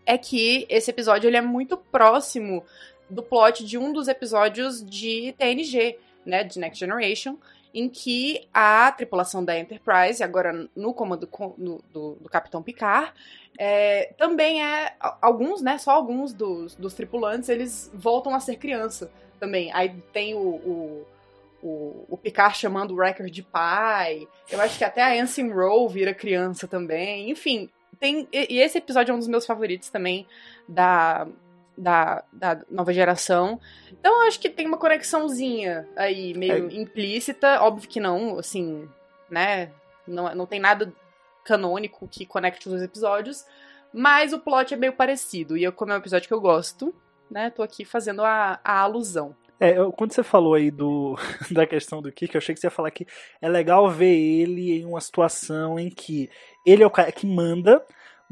é 0.06 0.18
que 0.18 0.66
esse 0.70 0.90
episódio 0.90 1.28
ele 1.28 1.38
é 1.38 1.42
muito 1.42 1.78
próximo 1.78 2.64
do 3.10 3.22
plot 3.22 3.66
de 3.66 3.78
um 3.78 3.92
dos 3.92 4.08
episódios 4.08 4.84
de 4.84 5.34
TNG, 5.38 5.98
né, 6.26 6.44
de 6.44 6.60
Next 6.60 6.80
Generation, 6.80 7.38
em 7.74 7.88
que 7.90 8.48
a 8.54 8.92
tripulação 8.92 9.44
da 9.44 9.58
Enterprise, 9.58 10.24
agora 10.24 10.68
no 10.76 10.94
comando 10.94 11.26
co- 11.28 11.56
no- 11.58 11.82
do, 11.92 12.16
do 12.16 12.30
Capitão 12.30 12.62
Picard, 12.62 13.12
é, 13.58 14.14
também 14.18 14.64
é 14.64 14.94
alguns, 15.22 15.62
né, 15.62 15.78
só 15.78 15.92
alguns 15.92 16.34
dos, 16.34 16.76
dos 16.76 16.94
tripulantes, 16.94 17.50
eles 17.50 17.90
voltam 17.94 18.34
a 18.34 18.40
ser 18.40 18.56
criança 18.58 19.12
também. 19.40 19.72
Aí 19.74 19.90
tem 20.14 20.34
o, 20.34 20.40
o, 20.40 21.08
o, 21.62 22.06
o 22.10 22.18
Picard 22.18 22.58
chamando 22.58 22.92
o 22.92 22.96
Wrecker 22.98 23.30
de 23.30 23.44
pai. 23.44 24.28
Eu 24.50 24.60
acho 24.62 24.78
que 24.78 24.84
até 24.84 25.02
a 25.02 25.18
Ensign 25.18 25.52
Rowe 25.52 25.92
vira 25.94 26.14
criança 26.14 26.68
também. 26.68 27.30
Enfim, 27.30 27.70
tem 28.00 28.28
e 28.32 28.58
esse 28.60 28.78
episódio 28.78 29.12
é 29.12 29.16
um 29.16 29.20
dos 29.20 29.28
meus 29.28 29.46
favoritos 29.46 29.90
também 29.90 30.26
da 30.68 31.28
da, 31.82 32.24
da 32.32 32.62
nova 32.70 32.94
geração. 32.94 33.60
Então 33.92 34.22
eu 34.22 34.28
acho 34.28 34.40
que 34.40 34.50
tem 34.50 34.68
uma 34.68 34.78
conexãozinha 34.78 35.88
aí 35.96 36.34
meio 36.36 36.72
implícita, 36.72 37.60
óbvio 37.62 37.90
que 37.90 38.00
não, 38.00 38.38
assim, 38.38 38.88
né? 39.30 39.72
Não, 40.08 40.34
não 40.36 40.46
tem 40.46 40.60
nada 40.60 40.94
canônico 41.44 42.08
que 42.08 42.26
conecte 42.26 42.68
os 42.68 42.72
dois 42.72 42.84
episódios, 42.84 43.46
mas 43.92 44.32
o 44.32 44.40
plot 44.40 44.74
é 44.74 44.78
meio 44.78 44.94
parecido. 44.94 45.58
E 45.58 45.64
eu, 45.64 45.72
como 45.72 45.92
é 45.92 45.96
um 45.96 46.00
episódio 46.00 46.28
que 46.28 46.34
eu 46.34 46.40
gosto, 46.42 46.94
né, 47.30 47.50
tô 47.50 47.64
aqui 47.64 47.84
fazendo 47.84 48.24
a, 48.24 48.60
a 48.64 48.80
alusão. 48.80 49.36
É, 49.60 49.76
quando 49.96 50.12
você 50.12 50.24
falou 50.24 50.54
aí 50.54 50.70
do, 50.70 51.16
da 51.52 51.66
questão 51.66 52.02
do 52.02 52.12
Kirk, 52.12 52.36
eu 52.36 52.40
achei 52.40 52.54
que 52.54 52.62
você 52.62 52.68
ia 52.68 52.72
falar 52.72 52.92
que 52.92 53.08
é 53.42 53.50
legal 53.50 53.90
ver 53.90 54.16
ele 54.16 54.80
em 54.80 54.86
uma 54.86 55.02
situação 55.02 55.80
em 55.80 55.90
que 55.90 56.30
ele 56.66 56.84
é 56.84 56.88
o 56.88 56.92
cara 56.92 57.12
que 57.12 57.26
manda, 57.26 57.84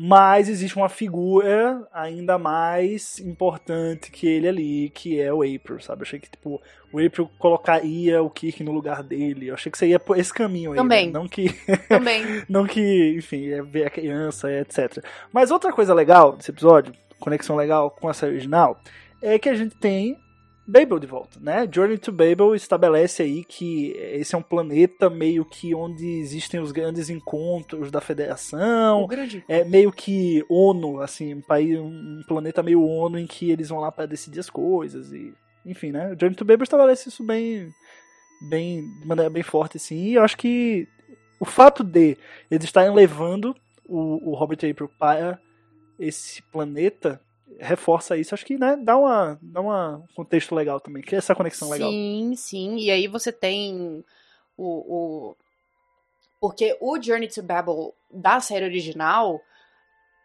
mas 0.01 0.48
existe 0.48 0.77
uma 0.77 0.88
figura 0.88 1.86
ainda 1.91 2.38
mais 2.38 3.20
importante 3.20 4.10
que 4.10 4.25
ele 4.25 4.48
ali, 4.48 4.89
que 4.91 5.20
é 5.20 5.34
o 5.34 5.41
April, 5.41 5.82
sabe? 5.82 6.03
Eu 6.03 6.03
achei 6.03 6.20
que, 6.20 6.29
tipo, 6.29 6.62
o 6.94 7.06
April 7.06 7.29
colocaria 7.38 8.24
o 8.24 8.29
Kirk 8.29 8.63
no 8.63 8.72
lugar 8.72 9.03
dele. 9.03 9.50
Eu 9.50 9.56
achei 9.56 9.70
que 9.70 9.77
você 9.77 9.88
ia 9.88 10.00
por 10.00 10.18
esse 10.18 10.34
caminho 10.34 10.72
aí. 10.72 10.77
Também. 10.77 11.08
né? 11.08 11.12
Não 11.12 11.27
que 11.27 11.50
Também. 11.89 12.24
não 12.48 12.65
que, 12.65 13.13
enfim, 13.18 13.50
é 13.50 13.62
ver 13.62 13.88
a 13.88 13.89
criança, 13.89 14.50
etc. 14.50 15.03
Mas 15.34 15.51
outra 15.51 15.74
coisa 15.74 15.94
legal 15.94 16.32
desse 16.32 16.50
episódio, 16.50 16.94
conexão 17.20 17.58
legal 17.58 17.91
com 17.91 18.08
a 18.08 18.13
série 18.13 18.32
original, 18.32 18.79
é 19.22 19.38
que 19.38 19.50
a 19.50 19.53
gente 19.53 19.75
tem 19.75 20.18
Babel 20.70 21.00
de 21.00 21.08
volta, 21.08 21.40
né? 21.40 21.68
Journey 21.72 21.98
to 21.98 22.12
Babel 22.12 22.54
estabelece 22.54 23.24
aí 23.24 23.44
que 23.44 23.92
esse 23.98 24.36
é 24.36 24.38
um 24.38 24.42
planeta 24.44 25.10
meio 25.10 25.44
que 25.44 25.74
onde 25.74 26.06
existem 26.20 26.60
os 26.60 26.72
grandes 26.72 27.10
encontros 27.10 27.90
da 27.90 28.00
Federação, 28.00 29.08
grande. 29.08 29.44
é 29.48 29.64
meio 29.64 29.92
que 29.92 30.46
ONU, 30.48 31.02
assim, 31.02 31.34
um 31.34 31.42
país, 31.42 31.80
um 31.80 32.22
planeta 32.28 32.62
meio 32.62 32.84
ONU 32.84 33.18
em 33.18 33.26
que 33.26 33.50
eles 33.50 33.70
vão 33.70 33.80
lá 33.80 33.92
para 33.92 34.06
decidir 34.06 34.40
as 34.40 34.50
coisas 34.50 35.12
e, 35.12 35.34
enfim, 35.66 35.92
né? 35.92 36.16
Journey 36.20 36.36
to 36.36 36.46
Babel 36.46 36.64
estabelece 36.64 37.10
isso 37.10 37.24
bem, 37.24 37.74
bem, 38.48 38.84
de 39.00 39.08
maneira 39.08 39.30
bem 39.30 39.44
forte, 39.44 39.78
assim. 39.78 39.98
E 39.98 40.14
eu 40.14 40.24
acho 40.24 40.38
que 40.38 40.88
o 41.40 41.46
fato 41.46 41.84
de 41.84 42.16
eles 42.52 42.66
estarem 42.66 42.94
levando 42.94 43.56
o, 43.88 44.30
o 44.30 44.36
Robert 44.36 44.60
April 44.70 44.90
para 45.00 45.40
esse 45.98 46.44
planeta 46.44 47.20
reforça 47.60 48.18
isso. 48.18 48.34
Acho 48.34 48.46
que, 48.46 48.58
né, 48.58 48.77
dá 48.77 48.98
uma, 48.98 49.39
dá 49.41 49.62
uma 49.62 49.98
um 49.98 50.13
contexto 50.15 50.53
legal 50.53 50.79
também, 50.79 51.01
que 51.01 51.15
é 51.15 51.18
essa 51.18 51.36
conexão 51.36 51.70
legal. 51.70 51.89
Sim, 51.89 52.34
sim. 52.36 52.77
E 52.77 52.91
aí 52.91 53.08
você 53.08 53.32
tem 53.32 54.03
o, 54.58 54.65
o. 54.65 55.36
Porque 56.39 56.77
o 56.79 57.01
Journey 57.01 57.27
to 57.27 57.44
Babel 57.44 57.94
da 58.12 58.39
série 58.39 58.65
original 58.65 59.41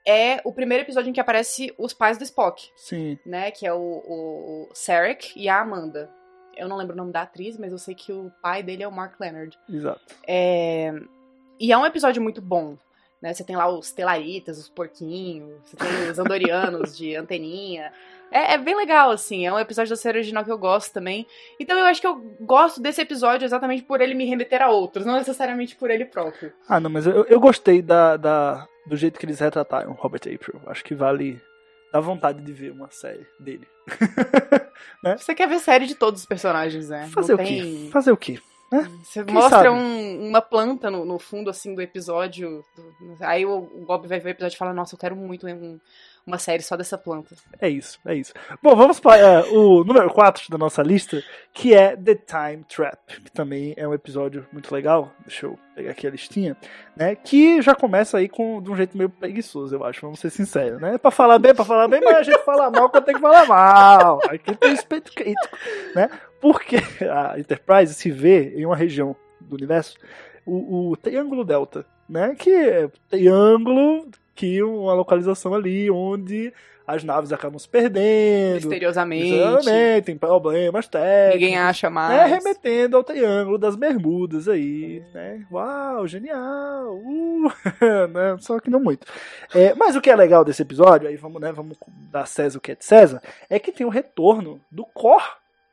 é 0.06 0.40
o 0.44 0.52
primeiro 0.52 0.84
episódio 0.84 1.10
em 1.10 1.12
que 1.12 1.20
aparece 1.20 1.74
os 1.78 1.92
pais 1.92 2.18
do 2.18 2.24
Spock, 2.24 2.70
Sim, 2.76 3.18
né? 3.24 3.50
Que 3.50 3.66
é 3.66 3.72
o, 3.72 3.78
o 3.78 4.68
Sarek 4.74 5.32
e 5.34 5.48
a 5.48 5.60
Amanda. 5.60 6.10
Eu 6.56 6.68
não 6.68 6.76
lembro 6.76 6.94
o 6.94 6.96
nome 6.96 7.10
da 7.10 7.22
atriz, 7.22 7.56
mas 7.56 7.72
eu 7.72 7.78
sei 7.78 7.94
que 7.94 8.12
o 8.12 8.30
pai 8.40 8.62
dele 8.62 8.82
é 8.82 8.88
o 8.88 8.92
Mark 8.92 9.18
Leonard. 9.18 9.58
exato. 9.68 10.14
É, 10.26 10.92
E 11.58 11.72
é 11.72 11.78
um 11.78 11.86
episódio 11.86 12.22
muito 12.22 12.40
bom. 12.40 12.76
Né? 13.24 13.32
Você 13.32 13.42
tem 13.42 13.56
lá 13.56 13.66
os 13.66 13.90
telaritas, 13.90 14.58
os 14.58 14.68
porquinhos, 14.68 15.58
você 15.64 15.78
tem 15.78 16.10
os 16.10 16.18
andorianos 16.18 16.94
de 16.94 17.16
anteninha. 17.16 17.90
É, 18.30 18.52
é 18.52 18.58
bem 18.58 18.76
legal, 18.76 19.10
assim. 19.10 19.46
É 19.46 19.52
um 19.52 19.58
episódio 19.58 19.88
da 19.88 19.96
série 19.96 20.18
original 20.18 20.44
que 20.44 20.52
eu 20.52 20.58
gosto 20.58 20.92
também. 20.92 21.26
Então 21.58 21.78
eu 21.78 21.86
acho 21.86 22.02
que 22.02 22.06
eu 22.06 22.16
gosto 22.38 22.82
desse 22.82 23.00
episódio 23.00 23.46
exatamente 23.46 23.82
por 23.82 24.02
ele 24.02 24.12
me 24.12 24.26
remeter 24.26 24.60
a 24.60 24.68
outros, 24.68 25.06
não 25.06 25.14
necessariamente 25.14 25.74
por 25.74 25.90
ele 25.90 26.04
próprio. 26.04 26.52
Ah, 26.68 26.78
não, 26.78 26.90
mas 26.90 27.06
eu, 27.06 27.24
eu 27.24 27.40
gostei 27.40 27.80
da, 27.80 28.18
da, 28.18 28.68
do 28.86 28.94
jeito 28.94 29.18
que 29.18 29.24
eles 29.24 29.40
retrataram 29.40 29.94
Robert 29.94 30.20
April. 30.20 30.60
Acho 30.66 30.84
que 30.84 30.94
vale. 30.94 31.40
dá 31.90 32.00
vontade 32.00 32.42
de 32.42 32.52
ver 32.52 32.72
uma 32.72 32.90
série 32.90 33.26
dele. 33.40 33.66
Você 35.16 35.34
quer 35.34 35.48
ver 35.48 35.60
série 35.60 35.86
de 35.86 35.94
todos 35.94 36.20
os 36.20 36.26
personagens, 36.26 36.90
né? 36.90 37.08
Fazer 37.10 37.36
não 37.36 37.42
o 37.42 37.46
quê? 37.46 37.54
tem... 37.54 37.90
Fazer 37.90 38.12
o 38.12 38.18
quê? 38.18 38.38
Você 39.02 39.24
Quem 39.24 39.34
mostra 39.34 39.72
um- 39.72 40.28
uma 40.28 40.40
planta 40.40 40.90
no, 40.90 41.04
no 41.04 41.18
fundo, 41.18 41.50
assim, 41.50 41.74
do 41.74 41.80
episódio. 41.82 42.64
do- 42.76 43.16
aí 43.20 43.44
o, 43.46 43.58
o 43.58 43.84
Gob 43.86 44.06
vai 44.08 44.18
ver 44.20 44.30
o 44.30 44.32
episódio 44.32 44.54
e 44.54 44.58
fala, 44.58 44.72
nossa, 44.72 44.94
eu 44.94 44.98
quero 44.98 45.14
muito 45.16 45.46
um- 45.46 45.78
uma 46.26 46.38
série 46.38 46.62
só 46.62 46.74
dessa 46.74 46.96
planta. 46.96 47.34
É 47.60 47.68
isso, 47.68 47.98
é 48.06 48.14
isso. 48.14 48.32
Bom, 48.62 48.74
vamos 48.74 48.98
para 48.98 49.44
o 49.52 49.84
número 49.84 50.08
4 50.10 50.44
da 50.48 50.56
nossa 50.56 50.82
lista, 50.82 51.22
que 51.52 51.74
é 51.74 51.94
The 51.94 52.14
Time 52.14 52.64
Trap, 52.64 53.20
que 53.22 53.30
também 53.30 53.74
é 53.76 53.86
um 53.86 53.92
episódio 53.92 54.46
muito 54.50 54.74
legal. 54.74 55.12
Deixa 55.26 55.44
eu 55.44 55.58
pegar 55.74 55.90
aqui 55.90 56.06
a 56.06 56.10
listinha, 56.10 56.56
né? 56.96 57.14
Que 57.14 57.60
já 57.60 57.74
começa 57.74 58.16
aí 58.16 58.26
com 58.26 58.62
de 58.62 58.70
um 58.70 58.76
jeito 58.76 58.96
meio 58.96 59.10
preguiçoso, 59.10 59.74
eu 59.76 59.84
acho, 59.84 60.00
vamos 60.00 60.18
ser 60.18 60.30
sinceros, 60.30 60.80
né? 60.80 60.96
Pra 60.96 61.10
falar 61.10 61.38
bem, 61.38 61.54
pra 61.54 61.64
falar 61.64 61.88
bem, 61.88 62.00
mas 62.02 62.16
a 62.16 62.22
gente 62.22 62.42
fala 62.42 62.70
mal 62.70 62.88
quando 62.88 63.04
tem 63.04 63.14
que 63.16 63.20
falar 63.20 63.44
mal. 63.44 64.18
Aqui 64.24 64.56
tem 64.56 64.70
respeito 64.70 65.12
crítico, 65.12 65.58
né? 65.94 66.08
Porque 66.44 66.76
a 67.10 67.38
Enterprise 67.38 67.94
se 67.94 68.10
vê 68.10 68.52
em 68.54 68.66
uma 68.66 68.76
região 68.76 69.16
do 69.40 69.56
universo, 69.56 69.96
o, 70.44 70.90
o 70.90 70.96
Triângulo 70.98 71.42
Delta, 71.42 71.86
né? 72.06 72.34
Que 72.38 72.50
é 72.50 72.90
triângulo 73.08 74.10
que 74.34 74.62
uma 74.62 74.92
localização 74.92 75.54
ali 75.54 75.90
onde 75.90 76.52
as 76.86 77.02
naves 77.02 77.32
acabam 77.32 77.58
se 77.58 77.66
perdendo. 77.66 78.56
Misteriosamente. 78.56 79.34
Exatamente, 79.34 80.04
tem 80.04 80.18
problemas 80.18 80.86
técnicos. 80.86 81.40
Ninguém 81.40 81.58
acha 81.58 81.86
né, 81.86 81.94
mais. 81.94 82.30
remetendo 82.30 82.98
ao 82.98 83.02
Triângulo 83.02 83.56
das 83.56 83.74
Bermudas 83.74 84.46
aí, 84.46 85.02
né? 85.14 85.46
Uau, 85.50 86.06
genial! 86.06 86.94
Uh, 86.94 87.48
né? 88.12 88.36
Só 88.40 88.60
que 88.60 88.68
não 88.68 88.80
muito. 88.80 89.06
É, 89.54 89.74
mas 89.74 89.96
o 89.96 90.00
que 90.02 90.10
é 90.10 90.14
legal 90.14 90.44
desse 90.44 90.60
episódio, 90.60 91.08
aí 91.08 91.16
vamos, 91.16 91.40
né, 91.40 91.50
vamos 91.52 91.78
dar 92.12 92.26
César 92.26 92.58
o 92.58 92.60
que 92.60 92.72
é 92.72 92.74
de 92.74 92.84
César, 92.84 93.22
é 93.48 93.58
que 93.58 93.72
tem 93.72 93.86
o 93.86 93.90
retorno 93.90 94.60
do 94.70 94.84
Cor 94.84 95.22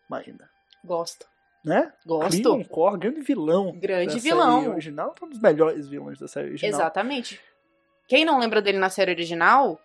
ainda, 0.10 0.51
Gosto. 0.84 1.26
né? 1.64 1.94
Gosto. 2.06 2.42
Cleon 2.42 2.64
Cor, 2.64 2.98
grande 2.98 3.22
vilão. 3.22 3.72
Grande 3.80 4.20
vilão. 4.20 4.60
Série 4.62 4.72
original, 4.72 5.16
um 5.22 5.30
dos 5.30 5.40
melhores 5.40 5.88
vilões 5.88 6.18
da 6.20 6.28
série 6.28 6.48
original. 6.50 6.70
Exatamente. 6.72 7.40
Quem 8.08 8.26
não 8.26 8.40
lembra 8.40 8.62
dele 8.62 8.80
na 8.80 8.90
série 8.90 9.12
original, 9.12 9.80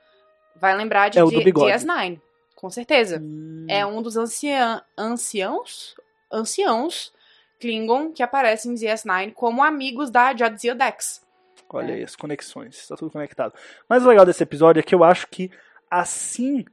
vai 0.57 0.75
lembrar 0.75 1.11
de 1.11 1.19
É 1.19 1.23
o 1.25 1.31
do 1.31 1.39
D- 1.39 1.45
bigode. 1.45 1.71
DS9. 1.73 2.21
Com 2.55 2.71
certeza. 2.71 3.19
Hum, 3.23 3.67
É 3.69 3.85
um 3.85 4.01
dos 4.01 4.17
anciã- 4.17 4.83
anciãos, 4.97 5.95
anciãos 6.33 7.13
Klingon 7.61 8.13
que 8.13 8.23
aparecem 8.23 8.73
em 8.73 8.75
DS9 8.75 9.33
como 9.35 9.63
amigos 9.63 10.11
da 10.11 10.35
Jadzia 10.35 10.75
Dex. 10.75 11.25
Olha 11.69 11.93
É. 11.93 11.95
aí, 11.97 12.03
as 12.05 12.17
conexões, 12.17 12.77
está 12.79 12.97
tudo 12.97 13.11
conectado. 13.11 13.53
Mas 13.89 14.05
o 14.05 14.09
legal 14.09 14.25
desse 14.25 14.43
episódio 14.43 14.81
é 14.81 14.83
que 14.83 14.95
eu 14.95 15.03
acho 15.05 15.27
que, 15.29 15.51
assim 15.91 16.65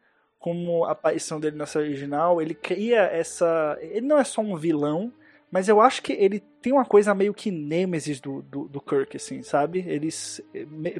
como 0.43 0.83
a 0.83 0.91
aparição 0.91 1.39
dele 1.39 1.55
na 1.55 1.65
série 1.65 1.85
original, 1.85 2.41
ele 2.41 2.53
cria 2.53 3.03
essa. 3.03 3.77
Ele 3.79 4.05
não 4.05 4.17
é 4.17 4.25
só 4.25 4.41
um 4.41 4.57
vilão, 4.57 5.09
mas 5.50 5.69
eu 5.69 5.79
acho 5.79 6.03
que 6.03 6.12
ele 6.12 6.43
tem 6.62 6.73
uma 6.73 6.83
coisa 6.83 7.15
meio 7.15 7.33
que 7.33 7.50
Nemesis 7.50 8.19
do, 8.19 8.41
do, 8.41 8.67
do 8.67 8.81
Kirk, 8.81 9.15
assim, 9.15 9.41
sabe? 9.41 9.85
Eles. 9.88 10.41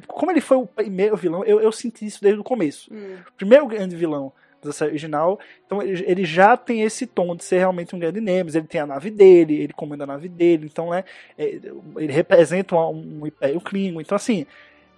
Como 0.06 0.30
ele 0.30 0.40
foi 0.40 0.56
o 0.56 0.66
primeiro 0.66 1.14
vilão, 1.14 1.44
eu, 1.44 1.60
eu 1.60 1.70
senti 1.70 2.06
isso 2.06 2.22
desde 2.22 2.40
o 2.40 2.44
começo. 2.44 2.90
O 3.28 3.32
primeiro 3.36 3.66
grande 3.66 3.94
vilão 3.94 4.32
da 4.62 4.72
série 4.72 4.92
original, 4.92 5.38
então 5.66 5.82
ele, 5.82 6.02
ele 6.06 6.24
já 6.24 6.56
tem 6.56 6.80
esse 6.80 7.06
tom 7.06 7.36
de 7.36 7.44
ser 7.44 7.58
realmente 7.58 7.94
um 7.94 7.98
grande 7.98 8.22
Nemesis. 8.22 8.54
Ele 8.54 8.66
tem 8.66 8.80
a 8.80 8.86
nave 8.86 9.10
dele, 9.10 9.60
ele 9.60 9.74
comanda 9.74 10.04
a 10.04 10.06
nave 10.06 10.26
dele, 10.26 10.64
então, 10.72 10.88
né? 10.88 11.04
é, 11.36 11.60
ele 11.98 12.12
representa 12.14 12.74
um, 12.74 13.20
um 13.20 13.26
Império 13.26 13.60
Klingon. 13.60 14.00
Então, 14.00 14.16
assim, 14.16 14.46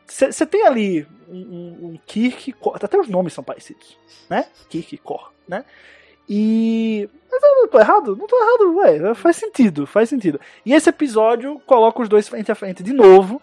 você 0.06 0.46
tem 0.46 0.64
ali 0.66 1.06
um, 1.28 1.36
um, 1.36 1.98
Kirk, 2.06 2.52
Kor- 2.52 2.76
até 2.80 2.98
os 2.98 3.08
nomes 3.08 3.32
são 3.32 3.42
parecidos, 3.44 3.98
né? 4.30 4.46
Kirk 4.68 4.94
e 4.94 4.98
Kor, 4.98 5.32
né? 5.48 5.64
E. 6.28 7.08
Mas 7.30 7.42
eu 7.42 7.56
não 7.56 7.68
tô 7.68 7.78
errado? 7.78 8.16
Não 8.16 8.26
tô 8.26 8.36
errado, 8.36 8.76
ué. 8.78 9.14
Faz 9.14 9.36
sentido, 9.36 9.86
faz 9.86 10.08
sentido. 10.08 10.40
E 10.64 10.72
esse 10.72 10.88
episódio 10.88 11.60
coloca 11.66 12.02
os 12.02 12.08
dois 12.08 12.28
frente 12.28 12.50
a 12.50 12.54
frente 12.54 12.82
de 12.82 12.92
novo. 12.92 13.40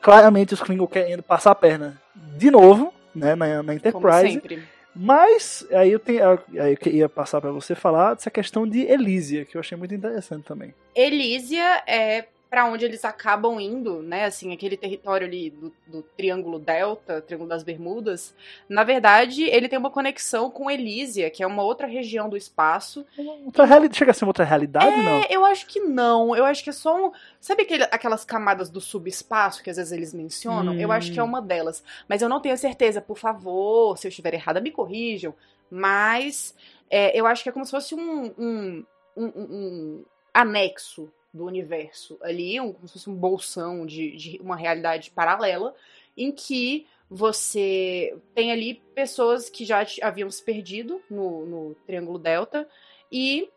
Claramente 0.00 0.54
os 0.54 0.60
Klingon 0.62 0.86
querendo 0.86 1.22
passar 1.22 1.50
a 1.52 1.54
perna 1.54 2.00
de 2.36 2.50
novo, 2.50 2.92
né? 3.14 3.34
Na, 3.34 3.46
na 3.62 3.62
Como 3.62 3.72
Enterprise. 3.72 4.32
sempre. 4.34 4.62
Mas 4.94 5.66
aí 5.70 5.92
eu, 5.92 5.98
tenho, 5.98 6.28
aí 6.60 6.72
eu 6.72 6.76
queria 6.76 7.08
passar 7.08 7.40
pra 7.40 7.52
você 7.52 7.74
falar 7.74 8.14
dessa 8.14 8.30
questão 8.30 8.66
de 8.66 8.80
Elysia, 8.80 9.44
que 9.44 9.56
eu 9.56 9.60
achei 9.60 9.78
muito 9.78 9.94
interessante 9.94 10.44
também. 10.44 10.74
Elysia 10.94 11.82
é 11.86 12.26
pra 12.50 12.64
onde 12.64 12.84
eles 12.84 13.04
acabam 13.04 13.60
indo, 13.60 14.00
né? 14.02 14.24
Assim, 14.24 14.52
aquele 14.54 14.76
território 14.76 15.26
ali 15.26 15.50
do, 15.50 15.72
do 15.86 16.02
Triângulo 16.16 16.58
Delta, 16.58 17.20
Triângulo 17.20 17.48
das 17.48 17.62
Bermudas, 17.62 18.34
na 18.68 18.84
verdade, 18.84 19.42
ele 19.44 19.68
tem 19.68 19.78
uma 19.78 19.90
conexão 19.90 20.50
com 20.50 20.70
Elísia, 20.70 21.28
que 21.30 21.42
é 21.42 21.46
uma 21.46 21.62
outra 21.62 21.86
região 21.86 22.28
do 22.28 22.36
espaço. 22.36 23.04
Outra 23.44 23.64
reali- 23.66 23.88
Chega 23.92 24.12
a 24.12 24.14
ser 24.14 24.24
uma 24.24 24.30
outra 24.30 24.44
realidade, 24.44 24.96
não? 25.02 25.18
É, 25.22 25.26
eu 25.30 25.44
acho 25.44 25.66
que 25.66 25.80
não. 25.80 26.34
Eu 26.34 26.44
acho 26.46 26.64
que 26.64 26.70
é 26.70 26.72
só 26.72 27.08
um. 27.08 27.12
Sabe 27.40 27.62
aquele- 27.62 27.84
aquelas 27.84 28.24
camadas 28.24 28.70
do 28.70 28.80
subespaço 28.80 29.62
que 29.62 29.68
às 29.70 29.76
vezes 29.76 29.92
eles 29.92 30.14
mencionam? 30.14 30.72
Hum. 30.74 30.80
Eu 30.80 30.90
acho 30.90 31.12
que 31.12 31.20
é 31.20 31.22
uma 31.22 31.42
delas. 31.42 31.84
Mas 32.08 32.22
eu 32.22 32.28
não 32.28 32.40
tenho 32.40 32.56
certeza. 32.56 33.00
Por 33.00 33.18
favor, 33.18 33.98
se 33.98 34.06
eu 34.06 34.08
estiver 34.08 34.32
errada, 34.34 34.60
me 34.60 34.70
corrijam. 34.70 35.34
Mas 35.70 36.54
é, 36.90 37.18
eu 37.18 37.26
acho 37.26 37.42
que 37.42 37.48
é 37.48 37.52
como 37.52 37.64
se 37.64 37.70
fosse 37.70 37.94
um, 37.94 38.32
um- 38.38 38.84
um- 39.16 39.32
um 39.36 40.04
anexo 40.32 41.10
do 41.32 41.44
universo 41.44 42.18
ali, 42.22 42.60
um, 42.60 42.72
como 42.72 42.86
se 42.86 42.94
fosse 42.94 43.10
um 43.10 43.14
bolsão 43.14 43.84
de, 43.84 44.16
de 44.16 44.40
uma 44.42 44.56
realidade 44.56 45.10
paralela, 45.10 45.74
em 46.16 46.32
que 46.32 46.86
você 47.10 48.16
tem 48.34 48.52
ali 48.52 48.74
pessoas 48.94 49.48
que 49.48 49.64
já 49.64 49.86
haviam 50.02 50.30
se 50.30 50.42
perdido 50.42 51.00
no, 51.10 51.46
no 51.46 51.74
Triângulo 51.86 52.18
Delta 52.18 52.68
e 53.10 53.48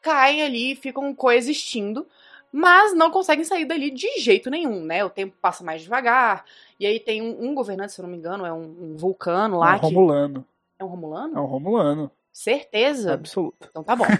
caem 0.00 0.42
ali, 0.42 0.76
ficam 0.76 1.14
coexistindo, 1.14 2.06
mas 2.52 2.94
não 2.94 3.10
conseguem 3.10 3.44
sair 3.44 3.64
dali 3.64 3.90
de 3.90 4.20
jeito 4.20 4.50
nenhum, 4.50 4.84
né? 4.84 5.04
O 5.04 5.10
tempo 5.10 5.34
passa 5.40 5.64
mais 5.64 5.82
devagar, 5.82 6.44
e 6.78 6.86
aí 6.86 7.00
tem 7.00 7.20
um, 7.22 7.50
um 7.50 7.54
governante, 7.54 7.92
se 7.92 8.00
eu 8.00 8.04
não 8.04 8.10
me 8.10 8.18
engano, 8.18 8.46
é 8.46 8.52
um, 8.52 8.92
um 8.92 8.96
vulcano 8.96 9.56
É 9.56 9.58
lá 9.58 9.76
um 9.76 9.78
que... 9.80 9.86
Romulano. 9.86 10.46
É 10.78 10.84
um 10.84 10.88
Romulano? 10.88 11.36
É 11.36 11.40
um 11.40 11.46
Romulano. 11.46 12.10
Certeza? 12.32 13.14
Absoluto. 13.14 13.68
Então 13.70 13.82
tá 13.82 13.96
bom. 13.96 14.04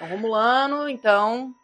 É 0.00 0.04
um 0.04 0.08
Romulano, 0.08 0.88
então... 0.88 1.54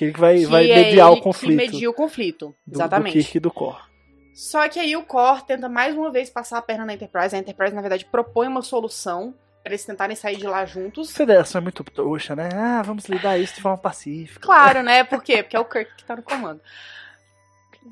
Que 0.00 0.06
ele 0.06 0.12
vai, 0.14 0.38
que 0.38 0.46
vai 0.46 0.70
é 0.70 0.76
mediar 0.76 1.12
o 1.12 1.20
conflito. 1.20 1.50
Que 1.50 1.56
media 1.56 1.90
o 1.90 1.92
conflito, 1.92 2.54
do, 2.66 2.74
exatamente. 2.74 3.18
Do 3.18 3.22
Kirk 3.22 3.36
e 3.36 3.40
do 3.40 3.50
Cor. 3.50 3.86
Só 4.34 4.66
que 4.66 4.80
aí 4.80 4.96
o 4.96 5.02
Core 5.02 5.42
tenta 5.46 5.68
mais 5.68 5.94
uma 5.94 6.10
vez 6.10 6.30
passar 6.30 6.56
a 6.56 6.62
perna 6.62 6.86
na 6.86 6.94
Enterprise. 6.94 7.36
A 7.36 7.38
Enterprise, 7.38 7.74
na 7.74 7.82
verdade, 7.82 8.06
propõe 8.06 8.48
uma 8.48 8.62
solução 8.62 9.34
para 9.62 9.72
eles 9.72 9.84
tentarem 9.84 10.16
sair 10.16 10.38
de 10.38 10.46
lá 10.46 10.64
juntos. 10.64 11.10
A 11.10 11.12
federação 11.12 11.58
é 11.58 11.62
muito 11.62 11.84
trouxa, 11.84 12.34
né? 12.34 12.48
Ah, 12.54 12.80
vamos 12.80 13.04
lidar 13.10 13.36
isso 13.36 13.56
de 13.56 13.60
forma 13.60 13.76
pacífica. 13.76 14.40
Claro, 14.40 14.82
né? 14.82 15.04
Por 15.04 15.22
quê? 15.22 15.42
Porque 15.42 15.54
é 15.54 15.60
o 15.60 15.66
Kirk 15.66 15.94
que 15.94 16.04
tá 16.04 16.16
no 16.16 16.22
comando. 16.22 16.62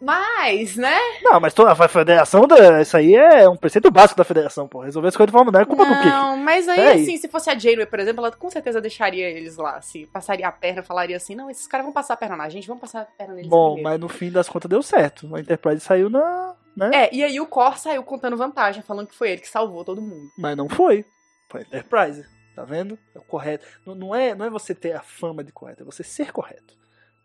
Mas, 0.00 0.76
né? 0.76 0.98
Não, 1.22 1.40
mas 1.40 1.54
toda 1.54 1.72
a 1.72 1.88
federação, 1.88 2.46
da, 2.46 2.82
isso 2.82 2.96
aí 2.96 3.14
é 3.14 3.48
um 3.48 3.56
preceito 3.56 3.90
básico 3.90 4.18
da 4.18 4.24
federação, 4.24 4.68
pô. 4.68 4.80
Resolver 4.80 5.08
as 5.08 5.16
coisas 5.16 5.32
de 5.32 5.36
forma 5.36 5.50
não 5.50 5.60
é 5.60 5.64
culpa 5.64 5.84
do 5.84 5.94
Kirk. 5.94 6.08
Não, 6.08 6.36
mas 6.36 6.68
aí, 6.68 6.76
Peraí. 6.76 7.02
assim, 7.02 7.16
se 7.16 7.28
fosse 7.28 7.50
a 7.50 7.58
Janeway, 7.58 7.86
por 7.86 7.98
exemplo, 7.98 8.24
ela 8.24 8.34
com 8.34 8.50
certeza 8.50 8.80
deixaria 8.80 9.28
eles 9.28 9.56
lá, 9.56 9.76
assim. 9.76 10.06
Passaria 10.06 10.46
a 10.46 10.52
perna, 10.52 10.82
falaria 10.82 11.16
assim, 11.16 11.34
não, 11.34 11.50
esses 11.50 11.66
caras 11.66 11.84
vão 11.84 11.92
passar 11.92 12.14
a 12.14 12.16
perna 12.16 12.36
na 12.36 12.48
gente, 12.48 12.68
vamos 12.68 12.80
passar 12.80 13.00
a 13.00 13.04
perna 13.04 13.34
neles 13.34 13.48
Bom, 13.48 13.74
primeiro. 13.74 13.90
mas 13.90 14.00
no 14.00 14.08
fim 14.08 14.30
das 14.30 14.48
contas 14.48 14.68
deu 14.68 14.82
certo. 14.82 15.34
A 15.34 15.40
Enterprise 15.40 15.80
saiu 15.80 16.10
na. 16.10 16.54
Né? 16.76 16.90
É, 16.92 17.14
e 17.14 17.24
aí 17.24 17.40
o 17.40 17.46
Core 17.46 17.78
saiu 17.78 18.02
contando 18.04 18.36
vantagem, 18.36 18.82
falando 18.82 19.08
que 19.08 19.16
foi 19.16 19.30
ele 19.32 19.40
que 19.40 19.48
salvou 19.48 19.84
todo 19.84 20.02
mundo. 20.02 20.30
Mas 20.38 20.56
não 20.56 20.68
foi. 20.68 21.04
Foi 21.48 21.62
a 21.62 21.64
Enterprise. 21.64 22.24
Tá 22.54 22.64
vendo? 22.64 22.98
É 23.14 23.18
o 23.18 23.22
correto. 23.22 23.64
Não, 23.86 23.94
não 23.94 24.14
é, 24.14 24.34
não 24.34 24.44
é 24.44 24.50
você 24.50 24.74
ter 24.74 24.92
a 24.92 25.00
fama 25.00 25.44
de 25.44 25.52
correto, 25.52 25.82
é 25.82 25.86
você 25.86 26.02
ser 26.02 26.32
correto. 26.32 26.74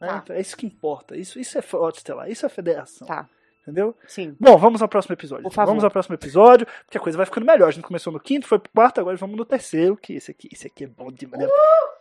Né? 0.03 0.09
Tá. 0.13 0.21
Então 0.23 0.35
é 0.35 0.41
isso 0.41 0.55
que 0.57 0.65
importa. 0.65 1.15
Isso, 1.17 1.39
isso 1.39 1.57
é 1.57 1.61
frota 1.61 1.97
estelar, 1.97 2.29
isso 2.29 2.45
é 2.45 2.49
federação. 2.49 3.07
Tá, 3.07 3.27
Entendeu? 3.61 3.95
sim. 4.07 4.35
Bom, 4.39 4.57
vamos 4.57 4.81
ao 4.81 4.89
próximo 4.89 5.13
episódio. 5.13 5.43
Por 5.43 5.53
favor. 5.53 5.69
Vamos 5.71 5.83
ao 5.85 5.89
próximo 5.91 6.15
episódio, 6.15 6.67
porque 6.85 6.97
a 6.97 7.01
coisa 7.01 7.15
vai 7.17 7.25
ficando 7.25 7.45
melhor. 7.47 7.69
A 7.69 7.71
gente 7.71 7.85
começou 7.85 8.11
no 8.11 8.19
quinto, 8.19 8.45
foi 8.45 8.59
pro 8.59 8.69
quarto, 8.73 8.99
agora 8.99 9.15
vamos 9.15 9.37
no 9.37 9.45
terceiro, 9.45 9.95
que 9.95 10.15
esse 10.15 10.31
aqui, 10.31 10.49
esse 10.51 10.67
aqui 10.67 10.83
é 10.83 10.87
bom 10.87 11.09
demais. 11.09 11.49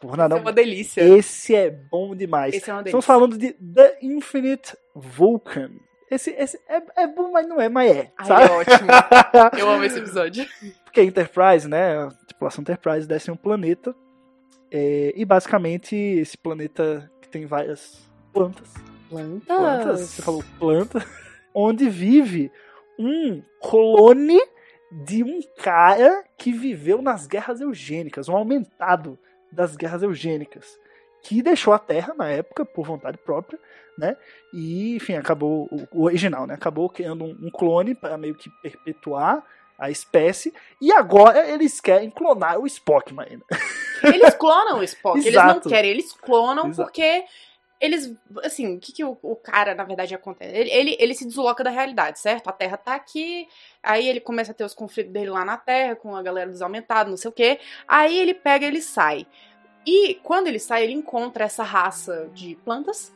Porra, 0.01 0.17
Isso 0.25 0.29
não, 0.29 0.37
é 0.37 0.41
uma 0.41 0.53
delícia. 0.53 1.01
esse 1.03 1.55
é 1.55 1.71
bom 1.71 2.17
demais. 2.17 2.53
Esse 2.53 2.69
é 2.69 2.73
uma 2.75 2.81
Estamos 2.81 3.05
delícia. 3.05 3.07
falando 3.07 3.39
de 3.39 3.53
The 3.53 3.99
Infinite 4.03 4.77
Vulcan. 4.97 5.71
Esse, 6.11 6.31
esse 6.33 6.59
é, 6.69 6.83
é 7.05 7.07
bom, 7.07 7.31
mas 7.31 7.47
não 7.49 7.61
é, 7.61 7.69
mas 7.69 7.91
é. 7.91 8.13
Ai, 8.19 8.45
é 8.45 8.51
ótimo. 8.51 8.89
Eu 9.59 9.71
amo 9.71 9.85
esse 9.85 9.99
episódio. 9.99 10.45
Porque 10.85 11.01
a 11.01 11.05
Enterprise, 11.05 11.69
né? 11.69 11.97
A 11.97 12.09
tripulação 12.27 12.61
Enterprise 12.63 13.07
desce 13.07 13.31
em 13.31 13.35
um 13.35 13.37
planeta. 13.37 13.95
é, 14.71 15.13
e 15.17 15.25
basicamente 15.25 15.95
esse 15.95 16.37
planeta 16.37 17.09
tem 17.33 17.47
várias 17.47 17.99
plantas. 18.33 18.73
Plantas. 19.09 19.47
Plantas, 19.47 20.01
você 20.01 20.23
falou 20.23 20.45
planta. 20.61 21.05
Onde 21.55 21.89
vive 21.89 22.53
um 22.99 23.43
clone 23.61 24.41
de 24.91 25.25
um 25.25 25.41
cara 25.59 26.25
que 26.37 26.53
viveu 26.53 27.01
nas 27.01 27.27
guerras 27.27 27.61
eugênicas, 27.61 28.29
um 28.29 28.37
aumentado 28.37 29.19
das 29.51 29.75
guerras 29.75 30.03
eugênicas. 30.03 30.79
Que 31.23 31.43
deixou 31.43 31.73
a 31.73 31.79
Terra 31.79 32.15
na 32.15 32.29
época 32.29 32.65
por 32.65 32.85
vontade 32.85 33.17
própria, 33.19 33.59
né? 33.97 34.17
E, 34.53 34.97
enfim, 34.97 35.15
acabou. 35.15 35.69
O 35.93 36.05
original, 36.05 36.47
né? 36.47 36.55
Acabou 36.55 36.89
criando 36.91 37.25
um, 37.25 37.47
um 37.47 37.51
clone 37.51 37.95
para 37.95 38.19
meio 38.19 38.35
que 38.35 38.51
perpetuar 38.63 39.45
a 39.79 39.91
espécie. 39.91 40.53
E 40.81 40.93
agora 40.93 41.49
eles 41.49 41.81
querem 41.81 42.11
clonar 42.11 42.59
o 42.59 42.67
Spock, 42.67 43.13
Marina. 43.15 43.43
Eles 44.03 44.35
clonam 44.35 44.79
o 44.79 44.83
Spock. 44.83 45.19
Eles 45.19 45.35
não 45.45 45.61
querem, 45.61 45.91
eles 45.91 46.13
clonam 46.13 46.69
Exato. 46.69 46.87
porque 46.87 47.25
eles. 47.81 48.15
Assim, 48.45 48.77
o 48.77 48.79
que, 48.79 48.93
que 48.93 49.05
o, 49.05 49.19
o 49.23 49.35
cara, 49.37 49.75
na 49.75 49.85
verdade, 49.85 50.15
acontece? 50.15 50.55
Ele, 50.57 50.71
ele, 50.71 50.97
ele 51.01 51.15
se 51.15 51.27
desloca 51.27 51.65
da 51.65 51.71
realidade, 51.71 52.19
certo? 52.19 52.49
A 52.49 52.53
Terra 52.53 52.77
tá 52.77 52.95
aqui, 52.95 53.49
aí 53.83 54.09
ele 54.09 54.21
começa 54.21 54.53
a 54.53 54.55
ter 54.55 54.65
os 54.65 54.75
conflitos 54.75 55.13
dele 55.13 55.31
lá 55.31 55.45
na 55.45 55.57
Terra, 55.57 55.97
com 55.97 56.15
a 56.15 56.23
galera 56.23 56.51
dos 56.51 56.63
aumentados, 56.63 57.11
não 57.11 57.17
sei 57.17 57.29
o 57.29 57.33
quê. 57.33 57.59
Aí 57.87 58.17
ele 58.19 58.35
pega 58.35 58.67
ele 58.67 58.81
sai. 58.81 59.27
E 59.85 60.15
quando 60.23 60.47
ele 60.47 60.59
sai, 60.61 60.85
ele 60.85 60.93
encontra 60.93 61.45
essa 61.45 61.65
raça 61.65 62.31
de 62.33 62.55
plantas. 62.65 63.13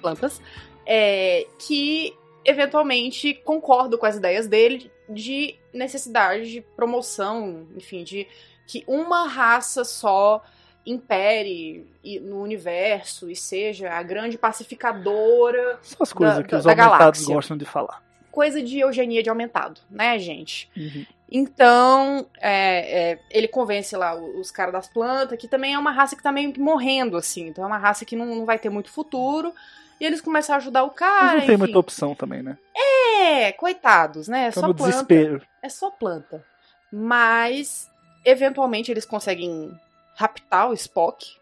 Plantas. 0.00 0.40
é, 0.86 1.46
que 1.58 2.16
eventualmente 2.42 3.34
concordam 3.34 3.98
com 3.98 4.06
as 4.06 4.16
ideias 4.16 4.46
dele 4.46 4.90
de 5.06 5.54
necessidade 5.72 6.50
de 6.50 6.62
promoção, 6.62 7.66
enfim, 7.76 8.02
de 8.02 8.26
que 8.68 8.84
uma 8.86 9.26
raça 9.26 9.82
só 9.84 10.44
impere 10.86 11.84
no 12.22 12.40
universo 12.42 13.28
e 13.30 13.34
seja 13.36 13.90
a 13.92 14.02
grande 14.02 14.38
pacificadora, 14.38 15.78
São 15.82 15.98
as 16.00 16.12
coisas 16.12 16.36
Da- 16.36 16.42
que 16.44 16.50
da- 16.52 16.58
os 16.58 16.64
da 16.64 16.70
aumentados 16.70 16.98
galáxia. 17.00 17.34
gostam 17.34 17.56
de 17.56 17.64
falar. 17.64 18.02
coisa 18.30 18.62
de 18.62 18.78
eugenia 18.78 19.20
de 19.20 19.28
aumentado, 19.28 19.80
né, 19.90 20.16
gente? 20.16 20.70
Uhum. 20.76 21.04
Então, 21.28 22.24
é, 22.40 23.12
é, 23.12 23.18
ele 23.32 23.48
convence 23.48 23.96
lá 23.96 24.14
os 24.14 24.52
caras 24.52 24.72
das 24.72 24.86
plantas, 24.86 25.36
que 25.38 25.48
também 25.48 25.74
é 25.74 25.78
uma 25.78 25.90
raça 25.90 26.14
que 26.14 26.22
tá 26.22 26.30
meio 26.30 26.52
que 26.52 26.60
morrendo, 26.60 27.16
assim. 27.16 27.48
Então 27.48 27.64
é 27.64 27.66
uma 27.66 27.78
raça 27.78 28.04
que 28.04 28.14
não, 28.14 28.26
não 28.26 28.44
vai 28.44 28.56
ter 28.58 28.70
muito 28.70 28.90
futuro. 28.90 29.52
E 30.00 30.04
eles 30.04 30.20
começam 30.20 30.54
a 30.54 30.58
ajudar 30.58 30.84
o 30.84 30.88
Mas 30.88 30.94
cara. 30.96 31.32
não 31.32 31.40
tem 31.40 31.48
enfim. 31.48 31.56
muita 31.56 31.78
opção 31.80 32.14
também, 32.14 32.40
né? 32.42 32.56
É, 32.76 33.50
coitados, 33.52 34.28
né? 34.28 34.44
É 34.44 34.48
Estão 34.50 34.62
só 34.68 34.72
planta. 34.72 34.90
desespero. 34.92 35.42
É 35.60 35.68
só 35.68 35.90
planta. 35.90 36.44
Mas, 36.92 37.90
eventualmente, 38.24 38.90
eles 38.90 39.04
conseguem 39.04 39.70
raptar 40.14 40.70
o 40.70 40.74
Spock, 40.74 41.38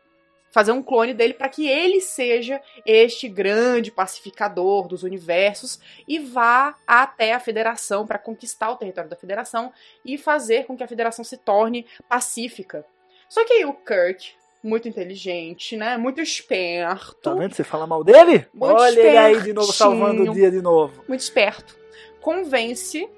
fazer 0.51 0.73
um 0.73 0.83
clone 0.83 1.12
dele 1.12 1.35
para 1.35 1.49
que 1.51 1.69
ele 1.69 2.01
seja 2.01 2.62
este 2.87 3.29
grande 3.29 3.91
pacificador 3.91 4.89
dos 4.89 5.03
universos 5.03 5.79
e 6.09 6.19
vá 6.19 6.75
até 6.87 7.35
a 7.35 7.41
Federação 7.41 8.07
para 8.07 8.19
conquistar 8.19 8.71
o 8.71 8.77
território 8.77 9.11
da 9.11 9.17
Federação 9.17 9.71
e 10.05 10.17
fazer 10.17 10.65
com 10.65 10.77
que 10.77 10.83
a 10.83 10.89
Federação 10.89 11.25
se 11.25 11.37
torne 11.37 11.85
pacífica. 12.09 12.87
Só 13.29 13.45
que 13.45 13.53
aí 13.53 13.65
o 13.67 13.75
Kirk, 13.75 14.33
muito 14.62 14.89
inteligente, 14.89 15.77
né? 15.77 15.97
Muito 15.97 16.21
esperto. 16.21 17.15
Tá 17.17 17.35
vendo? 17.35 17.55
Você 17.55 17.65
fala 17.65 17.87
mal 17.87 18.03
dele? 18.03 18.47
Muito 18.55 18.75
Olha 18.77 18.99
ele 18.99 19.19
aí 19.19 19.43
de 19.43 19.53
novo 19.53 19.73
salvando 19.73 20.23
o 20.23 20.33
dia 20.33 20.51
de 20.51 20.62
novo. 20.62 21.05
muito 21.07 21.21
esperto, 21.21 21.77
convence 22.21 23.09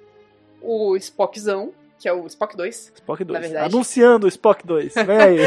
o 0.61 0.97
Spockzão, 0.97 1.73
que 1.99 2.09
é 2.09 2.13
o 2.13 2.27
Spock 2.27 2.57
2. 2.57 2.93
Spock 2.97 3.25
2. 3.25 3.41
verdade. 3.41 3.75
Anunciando 3.75 4.27
o 4.27 4.29
Spock 4.29 4.67
2. 4.67 4.95
Vem 5.07 5.17
aí. 5.19 5.39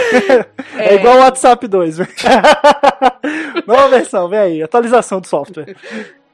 É, 0.77 0.95
igual 0.95 1.17
o 1.17 1.19
WhatsApp 1.21 1.67
2. 1.67 1.97
vem. 1.99 2.07
Nova 3.67 3.87
versão, 3.89 4.27
vem 4.29 4.39
aí. 4.39 4.63
Atualização 4.63 5.19
do 5.21 5.27
software. 5.27 5.75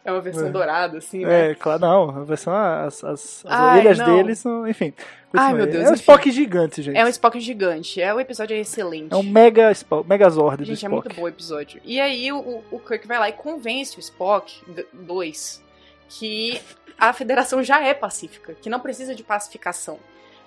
É 0.04 0.12
uma 0.12 0.22
versão 0.22 0.48
É. 0.48 0.50
dourada, 0.50 0.98
assim, 1.00 1.26
né? 1.26 1.52
É, 1.52 1.56
claro, 1.56 1.82
não. 1.82 2.10
A 2.10 2.24
versão, 2.24 2.54
as, 2.54 3.04
as, 3.04 3.14
as 3.14 3.46
Ai, 3.46 3.80
orelhas 3.80 3.98
não. 4.00 4.06
dele 4.16 4.36
são. 4.36 4.68
Enfim. 4.68 4.94
Ai, 5.34 5.54
meu. 5.54 5.66
Deus, 5.66 5.76
É 5.84 5.90
um 5.90 5.92
enfim. 5.92 6.00
Spock 6.00 6.32
gigante, 6.32 6.82
gente. 6.82 6.98
É 6.98 7.04
um 7.04 7.10
Spock 7.10 7.40
gigante. 7.42 8.02
É, 8.02 8.14
o 8.14 8.20
episódio 8.20 8.56
é 8.56 8.60
excelente. 8.62 9.14
É 9.14 9.18
um 9.18 9.24
mega 9.24 9.70
Spock, 9.74 10.08
Megazord 10.08 10.58
do 10.64 10.66
Gente, 10.66 10.86
é 10.86 10.88
Spock. 10.88 11.08
muito 11.08 11.16
bom 11.16 11.24
o 11.24 11.28
episódio. 11.28 11.82
E 11.84 12.00
aí 12.00 12.32
o, 12.32 12.64
o 12.72 12.80
Kirk 12.80 13.06
vai 13.06 13.20
lá 13.20 13.28
e 13.28 13.34
convence 13.34 13.98
o 13.98 14.00
Spock 14.00 14.62
2 14.94 15.67
que 16.10 16.62
a 16.98 17.14
federação 17.14 17.64
já 17.64 17.82
é 17.84 17.94
pacífica, 17.94 18.56
que 18.56 18.70
não 18.70 18.80
precisa 18.80 19.14
de 19.14 19.24
pacificação. 19.24 20.00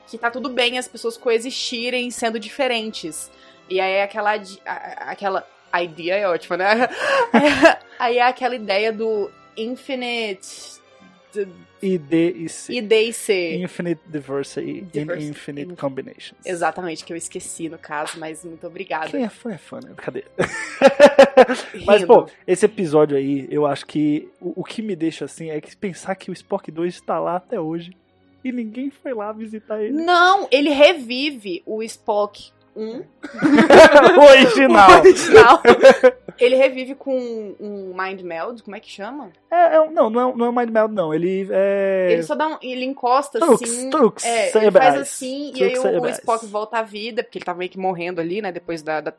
Que 0.07 0.19
tá 0.19 0.31
tudo 0.31 0.49
bem 0.49 0.77
as 0.77 0.89
pessoas 0.89 1.17
coexistirem 1.17 2.11
sendo 2.11 2.41
diferentes. 2.41 3.31
E 3.69 3.81
aí 3.81 3.93
é 3.93 4.03
aquela. 4.03 4.33
aquela 5.07 5.47
ideia 5.81 6.15
é 6.15 6.29
ótima, 6.29 6.57
né? 6.57 6.89
aí 7.97 8.19
é 8.19 8.23
aquela 8.23 8.57
ideia 8.57 8.93
do 8.93 9.31
infinite 9.57 10.80
I, 11.83 11.99
D 11.99 12.31
e 12.33 12.49
C. 12.49 12.73
I, 12.73 12.81
D 12.83 13.03
e 13.03 13.13
C. 13.13 13.57
Infinite 13.57 14.01
Diversity 14.07 14.81
Diversity. 14.83 15.25
in 15.27 15.31
Infinite 15.31 15.73
In- 15.73 15.77
Combinations. 15.77 16.39
Exatamente, 16.45 17.05
que 17.05 17.13
eu 17.13 17.17
esqueci 17.17 17.69
no 17.69 17.79
caso, 17.79 18.19
mas 18.19 18.45
muito 18.45 18.67
obrigada. 18.67 19.09
Quem 19.11 19.25
é 19.25 19.29
fã 19.29 19.53
é 19.53 19.59
fã, 19.59 19.81
né? 19.83 19.93
Cadê? 19.97 20.25
Mas, 21.87 22.05
pô, 22.05 22.27
esse 22.47 22.65
episódio 22.67 23.17
aí, 23.17 23.47
eu 23.51 23.67
acho 23.67 23.87
que 23.87 24.29
o, 24.41 24.61
o 24.61 24.65
que 24.65 24.83
me 24.83 24.95
deixa 24.95 25.25
assim 25.25 25.51
é 25.51 25.61
que 25.61 25.75
pensar 25.77 26.15
que 26.15 26.31
o 26.31 26.33
Spock 26.33 26.71
2 26.71 26.95
está 26.95 27.19
lá 27.19 27.37
até 27.37 27.59
hoje 27.61 27.93
e 28.45 28.53
ninguém 28.53 28.91
foi 28.91 29.13
lá 29.15 29.33
visitar 29.33 29.83
ele. 29.83 29.93
Não, 30.03 30.49
ele 30.51 30.71
revive 30.71 31.63
o 31.67 31.83
Spock 31.83 32.51
1. 32.77 33.03
o 34.19 34.23
original. 34.31 34.91
O 34.91 34.99
original. 35.01 35.63
ele 36.39 36.57
revive 36.57 36.95
com 36.95 37.55
um 37.61 37.95
Mind 37.97 38.21
Meld, 38.23 38.63
como 38.63 38.77
é 38.77 38.81
que 38.81 38.89
chama? 38.91 39.31
É, 39.51 39.77
é 39.77 39.81
um- 39.81 39.91
não, 39.91 40.09
não 40.09 40.31
é, 40.31 40.37
não 40.37 40.47
é 40.47 40.49
o 40.49 40.53
Mind 40.53 40.71
Meld, 40.71 40.95
não. 40.95 41.13
Ele 41.15 41.49
é. 41.51 42.09
Ele 42.13 42.23
só 42.23 42.35
dá 42.35 42.49
um. 42.49 42.57
Ele 42.63 42.85
encosta 42.85 43.39
assim. 43.45 43.91
trux, 43.91 44.25
É, 44.25 44.45
ele 44.45 44.51
cerebrais. 44.53 44.89
faz 44.95 45.01
assim, 45.03 45.53
e 45.55 45.65
aí 45.65 45.79
o, 45.79 46.03
o. 46.03 46.09
Spock 46.09 46.47
volta 46.47 46.79
à 46.79 46.83
vida, 46.83 47.23
porque 47.23 47.39
ele 47.39 47.45
tá 47.45 47.55
meio 47.55 47.71
que 47.71 47.79
morrendo 47.79 48.21
ali, 48.21 48.41
né? 48.41 48.51
Depois 48.53 48.83
da, 48.83 49.01
da, 49.01 49.13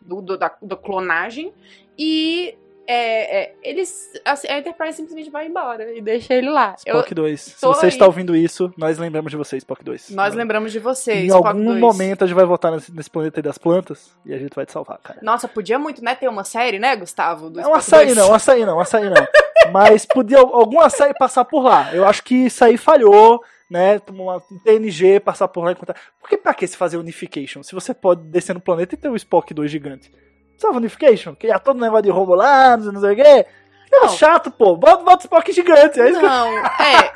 do, 0.00 0.20
do- 0.22 0.38
da, 0.38 0.54
da 0.62 0.76
clonagem. 0.76 1.52
E 1.98 2.56
é, 2.86 3.42
é, 3.42 3.54
eles. 3.62 4.10
assim, 4.24 4.48
a 4.48 4.58
Enterprise 4.58 4.96
simplesmente 4.96 5.30
vai 5.30 5.46
embora 5.46 5.92
e 5.96 6.00
deixa 6.00 6.34
ele 6.34 6.50
lá. 6.50 6.74
Eu- 6.84 6.96
Spock 6.96 7.14
2. 7.14 7.40
Se 7.40 7.60
você 7.66 7.86
aí. 7.86 7.88
está 7.88 8.06
ouvindo 8.06 8.34
isso, 8.36 8.72
nós 8.76 8.98
lembramos 8.98 9.30
de 9.30 9.36
você, 9.36 9.56
Spock 9.56 9.84
2. 9.84 10.10
nós 10.10 10.34
lembramos 10.34 10.72
de 10.72 10.78
você, 10.78 11.12
Em 11.14 11.26
Spock 11.26 11.46
algum 11.48 11.64
2. 11.64 11.78
momento 11.80 12.24
a 12.24 12.26
gente 12.26 12.36
vai 12.36 12.44
voltar 12.44 12.70
nesse, 12.72 12.92
nesse 12.94 13.10
planeta 13.10 13.38
aí 13.38 13.42
das 13.42 13.58
plantas 13.58 14.10
e 14.26 14.34
a 14.34 14.38
gente 14.38 14.54
vai 14.54 14.66
te 14.66 14.72
salvar, 14.72 14.98
cara. 14.98 15.20
Nossa, 15.22 15.46
podia 15.48 15.78
muito, 15.78 16.02
né, 16.04 16.14
ter 16.14 16.28
uma 16.28 16.44
série, 16.44 16.78
né, 16.78 16.96
Gustavo? 16.96 17.48
Do 17.50 17.60
Não 17.60 17.72
um 17.72 17.76
Spock 17.76 17.78
açaí 17.78 18.06
2. 18.06 18.16
não, 18.18 18.30
um 18.30 18.34
açaí 18.34 18.64
não, 18.66 18.76
um 18.76 18.80
açaí 18.80 19.04
não. 19.10 19.26
Mas 19.72 20.04
podia 20.04 20.38
algum 20.38 20.80
açaí 20.80 21.14
passar 21.14 21.44
por 21.44 21.62
lá. 21.62 21.94
Eu 21.94 22.04
acho 22.06 22.22
que 22.24 22.34
isso 22.46 22.64
aí 22.64 22.76
falhou, 22.76 23.40
né? 23.70 24.00
Uma 24.10 24.38
um 24.38 24.58
TNG 24.64 25.20
passar 25.20 25.46
por 25.46 25.62
lá 25.62 25.70
e 25.70 25.74
encontrar. 25.74 25.96
Porque 26.20 26.36
pra 26.36 26.52
que 26.52 26.66
se 26.66 26.76
fazer 26.76 26.96
unification? 26.96 27.62
Se 27.62 27.72
você 27.72 27.94
pode 27.94 28.22
descer 28.22 28.54
no 28.54 28.60
planeta 28.60 28.94
e 28.96 28.98
ter 28.98 29.08
o 29.08 29.14
Spock 29.14 29.54
2 29.54 29.70
gigante. 29.70 30.10
Precisava 30.52 30.76
unification? 30.78 31.34
Que 31.34 31.48
ia 31.48 31.58
todo 31.58 31.80
negócio 31.80 32.04
de 32.04 32.10
Romulanos 32.10 32.86
e 32.86 32.92
não 32.92 33.00
sei 33.00 33.12
o 33.12 33.16
quê. 33.16 33.46
É 33.94 34.08
chato, 34.08 34.50
pô. 34.50 34.74
Bota, 34.74 35.04
bota 35.04 35.16
o 35.18 35.20
Spock 35.20 35.52
gigante. 35.52 36.00
É 36.00 36.08
isso, 36.08 36.18
que, 36.18 36.26
Não, 36.26 36.48
é. 36.48 37.12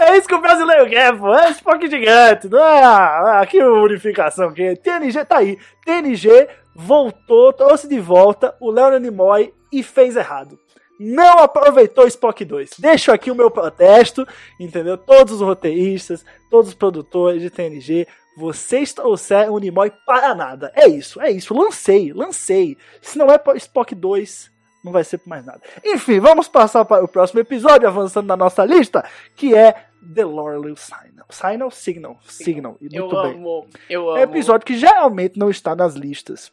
o- 0.00 0.02
é 0.02 0.16
isso 0.18 0.26
que 0.26 0.34
o 0.34 0.40
brasileiro 0.40 0.88
quer, 0.88 1.16
pô. 1.16 1.32
É 1.32 1.50
Spock 1.50 1.88
gigante. 1.88 2.48
Não 2.48 2.58
é 2.58 2.82
ah, 2.84 3.46
que 3.48 3.62
unificação. 3.62 4.52
Que 4.52 4.74
TNG 4.76 5.24
tá 5.24 5.38
aí. 5.38 5.56
TNG 5.84 6.48
voltou, 6.74 7.52
trouxe 7.52 7.86
de 7.88 8.00
volta 8.00 8.54
o 8.60 8.70
Leonard 8.70 9.00
Nimoy 9.00 9.54
e 9.72 9.82
fez 9.82 10.16
errado. 10.16 10.58
Não 10.98 11.38
aproveitou 11.38 12.06
Spock 12.06 12.44
2. 12.44 12.70
Deixo 12.78 13.12
aqui 13.12 13.30
o 13.30 13.34
meu 13.34 13.50
protesto, 13.50 14.26
entendeu? 14.58 14.96
Todos 14.98 15.34
os 15.34 15.40
roteiristas, 15.40 16.24
todos 16.50 16.68
os 16.70 16.74
produtores 16.74 17.40
de 17.40 17.50
TNG, 17.50 18.06
vocês 18.36 18.92
trouxeram 18.92 19.54
o 19.54 19.58
Nimoy 19.58 19.92
para 20.06 20.34
nada. 20.34 20.72
É 20.74 20.88
isso, 20.88 21.20
é 21.20 21.30
isso. 21.30 21.54
Lancei, 21.54 22.12
lancei. 22.12 22.76
Se 23.00 23.18
não 23.18 23.26
é 23.30 23.38
para 23.38 23.56
Spock 23.56 23.94
2, 23.94 24.50
não 24.84 24.92
vai 24.92 25.04
ser 25.04 25.18
por 25.18 25.28
mais 25.28 25.44
nada. 25.44 25.60
Enfim, 25.84 26.20
vamos 26.20 26.48
passar 26.48 26.84
para 26.84 27.04
o 27.04 27.08
próximo 27.08 27.40
episódio, 27.40 27.86
avançando 27.88 28.26
na 28.26 28.36
nossa 28.36 28.64
lista, 28.64 29.04
que 29.36 29.54
é 29.54 29.72
The 30.14 30.24
Loreley 30.24 30.74
Signal. 30.76 31.26
Signal? 31.30 31.70
Signal. 31.70 32.18
Signal. 32.22 32.76
E 32.80 32.94
Eu 32.96 33.06
Muito 33.06 33.22
bem. 33.22 33.34
amo, 33.34 33.68
eu 33.90 34.08
amo. 34.08 34.18
É 34.18 34.20
um 34.20 34.30
episódio 34.30 34.66
que 34.66 34.76
geralmente 34.76 35.38
não 35.38 35.50
está 35.50 35.74
nas 35.74 35.94
listas 35.94 36.52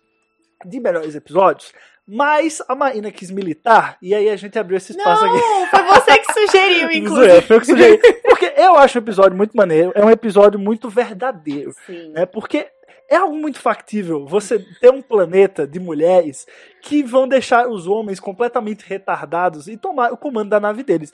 de 0.66 0.80
melhores 0.80 1.14
episódios, 1.16 1.72
mas 2.08 2.62
a 2.68 2.76
Marina 2.76 3.12
quis 3.12 3.32
militar 3.32 3.98
e 4.02 4.14
aí 4.14 4.30
a 4.30 4.36
gente 4.36 4.58
abriu 4.60 4.78
esse 4.78 4.92
espaço 4.92 5.26
aqui. 5.26 5.36
Não, 5.36 5.68
foi 5.68 5.84
você 5.84 6.18
que 6.20 6.34
sugeriu, 6.34 6.92
inclusive. 6.94 7.32
é, 7.32 7.42
foi 7.42 7.56
eu 7.56 7.60
que 7.62 7.66
sugeri. 7.68 7.98
Porque 8.24 8.54
eu 8.58 8.76
acho 8.78 8.98
o 8.98 9.02
episódio 9.02 9.36
muito 9.36 9.56
maneiro, 9.58 9.92
é 9.96 10.04
um 10.04 10.10
episódio 10.10 10.60
muito 10.60 10.90
verdadeiro, 10.90 11.74
Sim. 11.86 12.12
né? 12.12 12.26
Porque 12.26 12.68
é 13.10 13.16
algo 13.16 13.36
muito 13.36 13.60
factível 13.60 14.26
você 14.26 14.60
ter 14.80 14.92
um 14.92 15.02
planeta 15.02 15.68
de 15.68 15.80
mulheres 15.80 16.48
que 16.82 17.04
vão 17.04 17.28
deixar 17.28 17.68
os 17.68 17.88
homens 17.88 18.20
completamente 18.20 18.86
retardados 18.86 19.68
e 19.68 19.78
tomar 19.78 20.12
o 20.12 20.18
comando 20.18 20.50
da 20.50 20.60
nave 20.60 20.84
deles. 20.84 21.12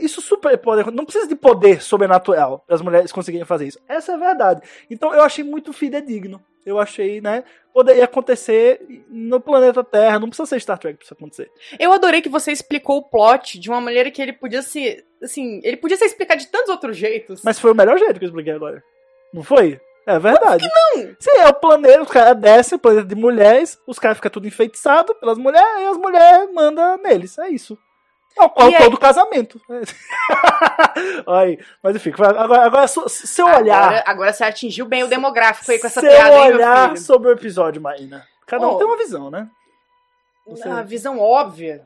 Isso 0.00 0.20
super 0.20 0.56
pode 0.58 0.90
não 0.90 1.04
precisa 1.04 1.28
de 1.28 1.36
poder 1.36 1.82
sobrenatural 1.82 2.64
para 2.66 2.74
as 2.74 2.82
mulheres 2.82 3.12
conseguirem 3.12 3.46
fazer 3.46 3.66
isso. 3.66 3.80
Essa 3.88 4.12
é 4.12 4.14
a 4.14 4.18
verdade. 4.18 4.62
Então 4.90 5.14
eu 5.14 5.22
achei 5.22 5.44
muito 5.44 5.72
fidedigno. 5.72 6.42
Eu 6.66 6.78
achei, 6.78 7.20
né? 7.20 7.44
Poderia 7.72 8.04
acontecer 8.04 8.80
no 9.08 9.40
planeta 9.40 9.82
Terra. 9.82 10.18
Não 10.18 10.28
precisa 10.28 10.44
ser 10.44 10.60
Star 10.60 10.78
Trek 10.78 10.98
pra 10.98 11.04
isso 11.04 11.14
acontecer. 11.14 11.50
Eu 11.78 11.92
adorei 11.92 12.20
que 12.20 12.28
você 12.28 12.52
explicou 12.52 12.98
o 12.98 13.02
plot 13.02 13.58
de 13.58 13.70
uma 13.70 13.80
maneira 13.80 14.10
que 14.10 14.20
ele 14.20 14.34
podia 14.34 14.60
ser. 14.60 15.06
Assim, 15.22 15.60
ele 15.64 15.78
podia 15.78 15.96
ser 15.96 16.04
explicado 16.04 16.40
de 16.40 16.48
tantos 16.48 16.68
outros 16.68 16.96
jeitos. 16.96 17.42
Mas 17.42 17.58
foi 17.58 17.72
o 17.72 17.74
melhor 17.74 17.98
jeito 17.98 18.18
que 18.18 18.24
eu 18.24 18.28
expliquei 18.28 18.52
agora. 18.52 18.84
Não 19.32 19.42
foi? 19.42 19.80
É 20.08 20.18
verdade. 20.18 20.66
não? 20.66 21.02
Sim, 21.20 21.38
é 21.38 21.46
o 21.48 21.52
planeta, 21.54 22.02
os 22.02 22.08
caras 22.08 22.36
descem, 22.38 22.76
o 22.76 22.78
planeta 22.80 23.06
de 23.06 23.14
mulheres, 23.14 23.78
os 23.86 23.98
caras 23.98 24.16
ficam 24.16 24.30
tudo 24.30 24.46
enfeitiçados 24.48 25.14
pelas 25.18 25.36
mulheres, 25.36 25.80
e 25.80 25.86
as 25.86 25.96
mulheres 25.98 26.52
mandam 26.54 26.96
neles. 26.98 27.36
É 27.38 27.48
isso. 27.50 27.76
É 28.38 28.42
o 28.44 28.48
qual 28.50 28.68
aí- 28.68 28.76
todo 28.78 28.96
casamento. 28.96 29.60
Olha 31.26 31.40
aí. 31.48 31.58
Mas 31.82 31.96
enfim, 31.96 32.10
agora, 32.16 32.64
agora 32.64 32.86
su- 32.88 33.08
seu 33.08 33.46
olhar. 33.46 33.82
Agora, 33.82 34.04
agora 34.06 34.32
você 34.32 34.44
atingiu 34.44 34.86
bem 34.86 35.02
o 35.02 35.08
demográfico 35.08 35.70
aí 35.70 35.78
com 35.78 35.86
essa 35.86 36.00
seu 36.00 36.10
piada, 36.10 36.30
meu 36.30 36.54
olhar 36.54 36.96
sobre 36.96 37.28
o 37.28 37.32
episódio, 37.32 37.80
Marina. 37.82 38.24
Cada 38.46 38.66
um 38.66 38.72
Oh. 38.72 38.76
tem 38.78 38.86
uma 38.86 38.96
visão, 38.96 39.30
né? 39.30 39.48
Você- 40.46 40.68
A 40.68 40.82
visão 40.82 41.18
óbvia 41.20 41.82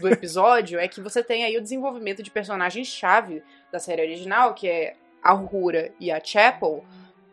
do 0.00 0.08
episódio 0.08 0.78
é 0.78 0.86
que 0.86 1.00
você 1.00 1.22
tem 1.22 1.44
aí 1.44 1.56
o 1.56 1.62
desenvolvimento 1.62 2.22
de 2.22 2.30
personagens-chave 2.30 3.42
da 3.72 3.78
série 3.78 4.02
original, 4.02 4.52
que 4.52 4.68
é 4.68 4.94
a 5.22 5.32
Uhura 5.34 5.92
e 5.98 6.10
a 6.10 6.22
Chapel, 6.22 6.84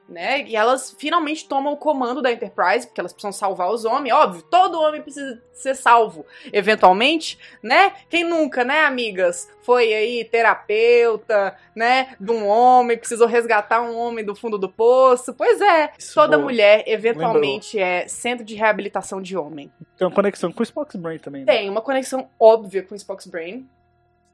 né? 0.09 0.43
E 0.47 0.55
elas 0.55 0.95
finalmente 0.97 1.47
tomam 1.47 1.73
o 1.73 1.77
comando 1.77 2.21
da 2.21 2.31
Enterprise, 2.31 2.87
porque 2.87 2.99
elas 2.99 3.13
precisam 3.13 3.31
salvar 3.31 3.69
os 3.71 3.85
homens. 3.85 4.13
Óbvio, 4.13 4.41
todo 4.43 4.81
homem 4.81 5.01
precisa 5.01 5.41
ser 5.53 5.75
salvo, 5.75 6.25
eventualmente, 6.51 7.37
né? 7.61 7.93
Quem 8.09 8.23
nunca, 8.23 8.63
né, 8.63 8.81
amigas? 8.85 9.49
Foi 9.61 9.93
aí 9.93 10.23
terapeuta, 10.23 11.55
né? 11.75 12.15
De 12.19 12.31
um 12.31 12.47
homem, 12.47 12.97
precisou 12.97 13.27
resgatar 13.27 13.81
um 13.81 13.95
homem 13.97 14.25
do 14.25 14.35
fundo 14.35 14.57
do 14.57 14.69
poço. 14.69 15.33
Pois 15.33 15.61
é, 15.61 15.91
Isso, 15.97 16.13
toda 16.15 16.37
boa. 16.37 16.43
mulher, 16.49 16.83
eventualmente, 16.87 17.77
é 17.79 18.07
centro 18.07 18.43
de 18.45 18.55
reabilitação 18.55 19.21
de 19.21 19.37
homem. 19.37 19.71
Tem 19.97 20.07
uma 20.07 20.13
conexão 20.13 20.51
com 20.51 20.61
o 20.61 20.63
Spock's 20.63 20.95
Brain 20.95 21.19
também. 21.19 21.45
né? 21.45 21.53
Tem 21.53 21.69
uma 21.69 21.81
conexão 21.81 22.29
óbvia 22.39 22.83
com 22.83 22.93
o 22.93 22.97
Spock's 22.97 23.27
Brain. 23.27 23.67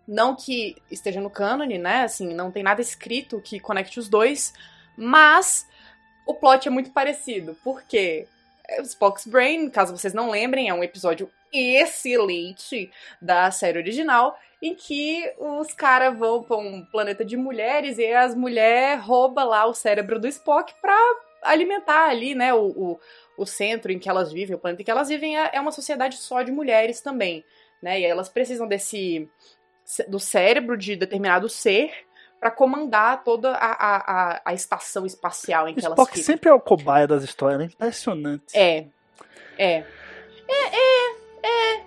Não 0.07 0.35
que 0.35 0.75
esteja 0.91 1.19
no 1.19 1.31
cânone, 1.31 1.79
né? 1.79 2.03
Assim, 2.03 2.33
não 2.33 2.51
tem 2.51 2.61
nada 2.61 2.79
escrito 2.79 3.41
que 3.41 3.59
conecte 3.59 3.99
os 3.99 4.07
dois. 4.07 4.53
Mas 4.97 5.67
o 6.25 6.33
plot 6.33 6.67
é 6.67 6.71
muito 6.71 6.91
parecido. 6.91 7.55
Porque 7.63 8.27
Spock's 8.83 9.27
Brain, 9.27 9.69
caso 9.69 9.95
vocês 9.95 10.13
não 10.13 10.29
lembrem, 10.29 10.69
é 10.69 10.73
um 10.73 10.83
episódio 10.83 11.29
excelente 11.53 12.91
da 13.21 13.51
série 13.51 13.77
original. 13.77 14.37
Em 14.61 14.73
que 14.73 15.31
os 15.37 15.73
caras 15.73 16.17
vão 16.17 16.41
pra 16.41 16.57
um 16.57 16.83
planeta 16.85 17.23
de 17.23 17.37
mulheres 17.37 17.97
e 17.97 18.13
as 18.13 18.33
mulheres 18.33 19.03
roubam 19.03 19.47
lá 19.47 19.65
o 19.65 19.73
cérebro 19.73 20.19
do 20.19 20.27
Spock 20.27 20.73
pra 20.81 20.97
alimentar 21.43 22.09
ali, 22.09 22.33
né? 22.33 22.53
O, 22.53 22.65
o, 22.65 22.99
o 23.37 23.45
centro 23.45 23.91
em 23.91 23.99
que 23.99 24.09
elas 24.09 24.31
vivem, 24.31 24.55
o 24.55 24.59
planeta 24.59 24.81
em 24.81 24.85
que 24.85 24.91
elas 24.91 25.09
vivem 25.09 25.37
é 25.37 25.51
é 25.53 25.61
uma 25.61 25.71
sociedade 25.71 26.17
só 26.17 26.41
de 26.41 26.51
mulheres 26.51 27.01
também, 27.01 27.43
né? 27.81 27.99
E 27.99 28.05
elas 28.05 28.29
precisam 28.29 28.67
desse 28.67 29.29
do 30.07 30.19
cérebro 30.19 30.75
de 30.75 30.95
determinado 30.95 31.47
ser 31.47 31.91
pra 32.45 32.51
comandar 32.51 33.23
toda 33.23 33.53
a, 33.53 34.35
a, 34.35 34.41
a, 34.45 34.53
estação 34.53 35.03
espacial 35.03 35.67
em 35.67 35.71
O 35.71 35.75
que 35.75 35.83
elas 35.83 35.97
Spock 35.97 36.11
ficam. 36.11 36.23
sempre 36.23 36.47
é 36.47 36.53
o 36.53 36.59
cobaia 36.59 37.07
das 37.07 37.23
histórias, 37.23 37.57
né? 37.57 37.65
Impressionante. 37.65 38.55
É. 38.55 38.85
É. 39.57 39.83
É, 40.47 40.69
né? 40.69 41.17
É, 41.41 41.83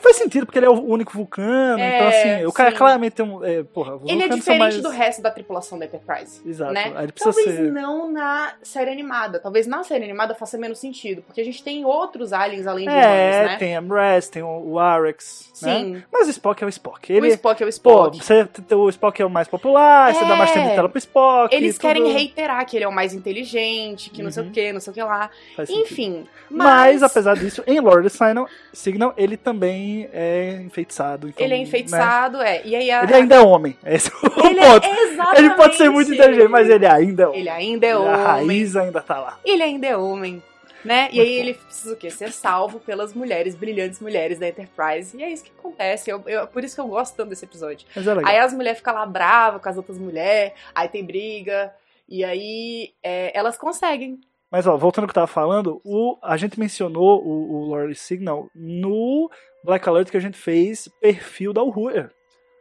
Faz 0.00 0.16
sentido, 0.16 0.46
porque 0.46 0.58
ele 0.58 0.66
é 0.66 0.70
o 0.70 0.80
único 0.84 1.12
vulcano, 1.12 1.78
É, 1.78 1.96
então 1.96 2.08
assim, 2.08 2.46
o 2.46 2.52
cara 2.52 2.70
sim. 2.70 2.76
claramente 2.76 3.12
tem 3.14 3.24
um. 3.24 3.44
É, 3.44 3.62
porra, 3.62 3.98
Ele 4.06 4.22
é 4.24 4.28
diferente 4.28 4.58
mais... 4.58 4.80
do 4.82 4.88
resto 4.90 5.22
da 5.22 5.30
tripulação 5.30 5.78
da 5.78 5.86
Enterprise. 5.86 6.40
Exato. 6.46 6.72
né? 6.72 6.92
Talvez 7.18 7.54
ser. 7.54 7.72
não 7.72 8.10
na 8.12 8.52
série 8.62 8.90
animada. 8.90 9.38
Talvez 9.38 9.66
na 9.66 9.82
série 9.84 10.04
animada 10.04 10.34
faça 10.34 10.58
menos 10.58 10.78
sentido. 10.78 11.22
Porque 11.22 11.40
a 11.40 11.44
gente 11.44 11.62
tem 11.62 11.84
outros 11.84 12.32
aliens 12.32 12.66
além 12.66 12.86
de 12.86 12.92
É, 12.94 12.96
humanos, 12.96 13.50
né? 13.52 13.56
tem 13.58 13.76
a 13.76 13.80
Mraz, 13.80 14.28
tem 14.28 14.42
o, 14.42 14.72
o 14.72 14.78
Arex, 14.78 15.50
né? 15.62 15.74
Sim. 15.78 16.02
Mas 16.12 16.26
o 16.26 16.30
Spock 16.30 16.62
é 16.62 16.66
o 16.66 16.68
Spock. 16.68 17.12
O 17.12 17.16
Ele, 17.16 17.28
Spock 17.28 17.62
é 17.62 17.66
o 17.66 17.68
pô, 17.68 17.70
Spock. 18.10 18.18
você, 18.24 18.48
o 18.74 18.88
Spock 18.90 19.22
é 19.22 19.24
o 19.26 19.30
mais 19.30 19.48
popular, 19.48 20.12
você 20.14 20.24
dá 20.24 20.36
mais 20.36 20.50
É. 20.50 20.54
tempo 20.54 20.68
de 20.68 20.74
tela 20.74 20.88
pro 20.88 20.98
Spock. 20.98 21.54
Eles 21.54 21.74
tudo 21.76 21.82
querem 21.82 22.12
reiterar 22.12 22.64
que 22.66 22.76
ele 22.76 22.84
é 22.84 22.88
o 22.88 22.92
mais 22.92 23.12
inteligente, 23.14 24.10
que 24.10 24.22
não 24.22 24.30
sei 24.30 24.42
Uhum. 24.42 24.48
o 24.48 24.52
que, 24.52 24.72
não 24.72 24.80
sei 24.80 24.90
o 24.90 24.94
que 24.94 25.02
lá. 25.02 25.30
faz. 25.54 25.70
Enfim. 25.70 26.26
Mas, 26.50 27.02
apesar 27.02 27.34
disso, 27.36 27.62
em 27.66 27.80
Lord 27.80 28.08
Signal, 28.10 28.46
Signal, 28.72 29.14
ele 29.16 29.36
também 29.46 30.08
é 30.12 30.60
enfeitiçado. 30.64 31.28
então, 31.28 31.44
Ele 31.44 31.54
é 31.54 31.56
né? 31.58 31.62
enfeitiçado, 31.62 32.42
é. 32.42 32.62
E 32.64 32.74
aí 32.74 32.90
a, 32.90 33.04
Ele 33.04 33.14
ainda 33.14 33.36
é 33.36 33.40
homem. 33.40 33.76
Esse 33.86 34.10
é 34.10 34.12
o 34.14 34.46
ele 34.46 34.60
ponto. 34.60 34.84
é 34.86 35.02
exatamente. 35.04 35.38
Ele 35.40 35.50
pode 35.54 35.76
ser 35.76 35.88
muito 35.90 36.12
inteligente, 36.12 36.48
mas 36.48 36.68
ele 36.68 36.86
ainda 36.86 37.22
é 37.22 37.26
homem. 37.28 37.40
Ele 37.40 37.48
ainda 37.48 37.86
é 37.86 37.92
A 37.92 37.98
homem. 37.98 38.16
raiz 38.24 38.76
ainda 38.76 39.00
tá 39.00 39.18
lá. 39.20 39.38
Ele 39.44 39.62
ainda 39.62 39.86
é 39.86 39.96
homem. 39.96 40.42
né? 40.84 41.08
E 41.12 41.20
aí 41.20 41.32
ele 41.32 41.54
precisa 41.54 41.94
o 41.94 41.96
quê? 41.96 42.10
Ser 42.10 42.30
salvo 42.32 42.78
pelas 42.80 43.12
mulheres, 43.14 43.54
brilhantes 43.56 43.98
mulheres 44.00 44.38
da 44.38 44.48
Enterprise. 44.48 45.16
E 45.16 45.22
é 45.22 45.30
isso 45.30 45.44
que 45.44 45.50
acontece. 45.58 46.10
Eu, 46.10 46.22
eu- 46.26 46.46
por 46.46 46.62
isso 46.62 46.74
que 46.74 46.80
eu 46.80 46.86
gosto 46.88 47.14
tanto 47.16 47.30
desse 47.30 47.44
episódio. 47.44 47.86
É. 47.96 48.00
Aí 48.28 48.38
as 48.38 48.52
mulheres 48.52 48.78
ficam 48.78 48.94
lá 48.94 49.04
bravas 49.06 49.60
com 49.62 49.68
as 49.68 49.76
outras 49.76 49.98
mulheres, 49.98 50.52
aí 50.74 50.88
tem 50.88 51.04
briga. 51.04 51.72
E 52.08 52.22
aí 52.24 52.92
é, 53.02 53.32
elas 53.36 53.56
conseguem. 53.56 54.20
Mas 54.50 54.66
ó, 54.66 54.76
voltando 54.76 55.04
ao 55.04 55.08
que 55.08 55.12
eu 55.12 55.22
tava 55.22 55.26
falando, 55.26 55.80
o, 55.84 56.18
a 56.22 56.36
gente 56.36 56.58
mencionou 56.58 57.22
o, 57.24 57.52
o 57.52 57.64
Lord 57.66 57.94
Signal 57.94 58.48
no 58.54 59.30
Black 59.64 59.88
Alert 59.88 60.10
que 60.10 60.16
a 60.16 60.20
gente 60.20 60.38
fez 60.38 60.88
perfil 61.00 61.52
da 61.52 61.62
Uhura. 61.62 62.10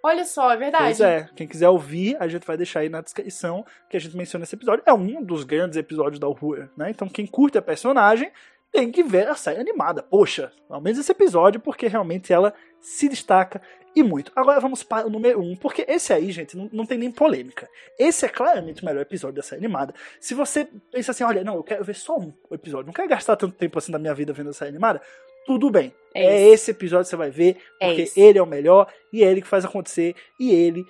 Olha 0.03 0.23
só, 0.23 0.51
é 0.51 0.57
verdade. 0.57 0.83
Pois 0.83 1.01
é, 1.01 1.27
quem 1.35 1.47
quiser 1.47 1.67
ouvir, 1.67 2.15
a 2.19 2.27
gente 2.27 2.45
vai 2.45 2.55
deixar 2.55 2.81
aí 2.81 2.89
na 2.89 3.01
descrição 3.01 3.65
que 3.89 3.97
a 3.97 3.99
gente 3.99 4.15
menciona 4.15 4.43
esse 4.43 4.55
episódio. 4.55 4.83
É 4.85 4.93
um 4.93 5.23
dos 5.23 5.43
grandes 5.43 5.77
episódios 5.77 6.19
da 6.19 6.27
Uhura, 6.27 6.69
né? 6.77 6.91
Então 6.91 7.07
quem 7.07 7.25
curte 7.25 7.57
a 7.57 7.61
personagem 7.61 8.31
tem 8.75 8.91
que 8.91 9.01
ver 9.01 9.27
a 9.29 9.35
série 9.35 9.59
animada. 9.59 10.03
Poxa, 10.03 10.51
ao 10.69 10.81
menos 10.81 10.99
esse 10.99 11.11
episódio, 11.11 11.61
porque 11.61 11.87
realmente 11.87 12.33
ela 12.33 12.53
se 12.81 13.07
destaca 13.07 13.61
e 13.95 14.03
muito. 14.03 14.31
Agora 14.35 14.59
vamos 14.59 14.83
para 14.83 15.07
o 15.07 15.09
número 15.09 15.39
1, 15.39 15.51
um, 15.51 15.55
porque 15.55 15.85
esse 15.87 16.11
aí, 16.11 16.29
gente, 16.29 16.57
não, 16.57 16.69
não 16.73 16.85
tem 16.85 16.97
nem 16.97 17.09
polêmica. 17.09 17.69
Esse 17.97 18.25
é 18.25 18.29
claramente 18.29 18.83
o 18.83 18.85
melhor 18.85 19.01
episódio 19.01 19.37
da 19.37 19.41
série 19.41 19.63
animada. 19.63 19.93
Se 20.19 20.33
você 20.33 20.67
pensa 20.91 21.11
assim, 21.11 21.23
olha, 21.23 21.43
não, 21.43 21.55
eu 21.55 21.63
quero 21.63 21.85
ver 21.85 21.95
só 21.95 22.17
um 22.17 22.33
episódio, 22.51 22.87
não 22.87 22.93
quero 22.93 23.07
gastar 23.07 23.37
tanto 23.37 23.55
tempo 23.55 23.79
assim 23.79 23.93
da 23.93 23.97
minha 23.97 24.13
vida 24.13 24.33
vendo 24.33 24.49
a 24.49 24.53
série 24.53 24.69
animada, 24.69 25.01
tudo 25.45 25.69
bem. 25.69 25.93
É 26.13 26.25
É, 26.25 26.47
esse 26.49 26.71
episódio 26.71 27.05
que 27.05 27.11
você 27.11 27.15
vai 27.15 27.29
ver, 27.29 27.57
É 27.79 27.87
porque 27.87 28.03
isso. 28.03 28.19
ele 28.19 28.37
é 28.37 28.43
o 28.43 28.45
melhor 28.45 28.91
e 29.13 29.23
é 29.23 29.31
ele 29.31 29.41
que 29.41 29.47
faz 29.47 29.63
acontecer 29.63 30.13
e 30.37 30.51
ele 30.53 30.85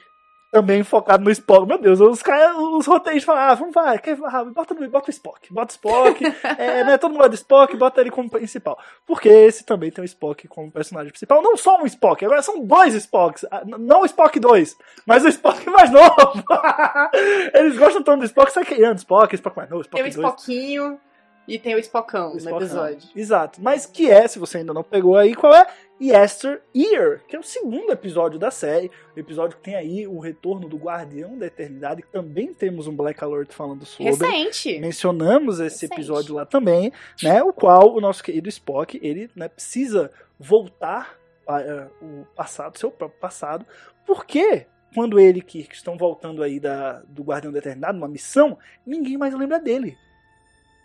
também 0.52 0.84
focado 0.84 1.24
no 1.24 1.32
Spock. 1.32 1.68
Meu 1.68 1.78
Deus, 1.78 2.00
os 2.00 2.22
caras, 2.22 2.56
os 2.58 2.86
roteiros 2.86 3.24
falam, 3.24 3.42
ah, 3.42 3.54
vamos 3.56 3.74
vai, 3.74 4.00
quer, 4.00 4.18
ah, 4.24 4.46
bota, 4.46 4.74
bota 4.74 5.10
o 5.10 5.12
Spock, 5.12 5.54
bota 5.54 5.72
o 5.72 5.76
Spock, 5.76 6.24
é, 6.58 6.84
né, 6.84 6.98
todo 6.98 7.12
mundo 7.12 7.20
gosta 7.20 7.30
do 7.30 7.36
Spock, 7.36 7.78
bota 7.78 8.02
ele 8.02 8.12
como 8.12 8.30
principal. 8.30 8.80
Porque 9.06 9.28
esse 9.28 9.66
também 9.66 9.92
tem 9.92 10.02
o 10.02 10.06
Spock 10.06 10.48
como 10.48 10.72
personagem 10.72 11.12
principal. 11.12 11.42
Não 11.42 11.58
só 11.58 11.82
um 11.82 11.86
Spock, 11.86 12.24
agora 12.24 12.42
são 12.42 12.66
dois 12.66 12.94
Spocks. 12.94 13.46
Ah, 13.52 13.64
Não 13.66 14.02
o 14.02 14.06
Spock 14.06 14.40
2, 14.40 14.78
mas 15.06 15.26
o 15.26 15.28
Spock 15.28 15.66
mais 15.70 15.92
novo. 15.92 16.44
Eles 17.54 17.78
gostam 17.78 18.04
tanto 18.04 18.20
do 18.20 18.26
Spock, 18.26 18.52
sai 18.52 18.64
criando 18.64 18.98
Spock, 19.00 19.36
Spock 19.36 19.58
mais 19.58 19.70
novo, 19.70 19.82
Spock 19.82 20.02
Tem 20.02 20.12
o 20.12 20.16
2. 20.16 20.16
Spockinho 20.16 21.00
e 21.48 21.60
tem 21.60 21.76
o 21.76 21.80
Spockão 21.80 22.34
O 22.34 22.38
no 22.38 22.58
episódio. 22.58 23.10
Exato. 23.16 23.62
Mas 23.62 23.86
que 23.86 24.10
é, 24.10 24.28
se 24.28 24.40
você 24.40 24.60
ainda 24.60 24.74
não 24.74 24.84
pegou 24.84 25.18
aí, 25.18 25.36
qual 25.36 25.54
é? 25.54 25.68
Yester 26.02 26.62
Year, 26.76 27.22
que 27.28 27.36
é 27.36 27.40
o 27.40 27.44
segundo 27.44 27.92
episódio 27.92 28.38
da 28.38 28.52
série. 28.52 28.92
O 29.16 29.20
episódio 29.20 29.58
que 29.58 29.64
tem 29.64 29.76
aí 29.76 30.06
o 30.06 30.20
retorno 30.20 30.68
do 30.68 30.78
Guardião 30.78 31.38
da 31.38 31.46
Eternidade, 31.46 32.02
que 32.02 32.10
também 32.10 32.54
temos 32.54 32.88
um 32.88 32.96
Black 32.96 33.24
Alert 33.24 33.54
falando 33.54 33.86
sobre. 33.86 34.12
Recente. 34.12 34.80
Mencionamos 34.80 35.60
esse 35.60 35.86
Recente. 35.86 35.94
episódio 35.94 36.36
lá 36.36 36.46
também, 36.46 36.92
né? 37.24 37.42
O 37.44 37.54
qual 37.54 37.96
o 37.96 38.02
nosso 38.02 38.24
querido 38.24 38.50
Spock, 38.50 39.00
ele 39.02 39.30
né, 39.36 39.48
precisa 39.48 40.12
voltar 40.38 41.18
para 41.46 41.90
o 42.02 42.26
passado, 42.36 42.78
seu 42.78 42.92
próprio 42.92 43.20
passado, 43.20 43.66
porque 44.06 44.66
quando 44.94 45.20
ele 45.20 45.40
e 45.40 45.42
Kirk 45.42 45.76
estão 45.76 45.98
voltando 45.98 46.42
aí 46.42 46.60
da, 46.60 47.02
do 47.08 47.22
Guardião 47.22 47.52
da 47.52 47.60
Eternidade, 47.60 47.98
numa 47.98 48.08
missão, 48.08 48.58
ninguém 48.86 49.18
mais 49.18 49.34
lembra 49.34 49.60
dele. 49.60 49.98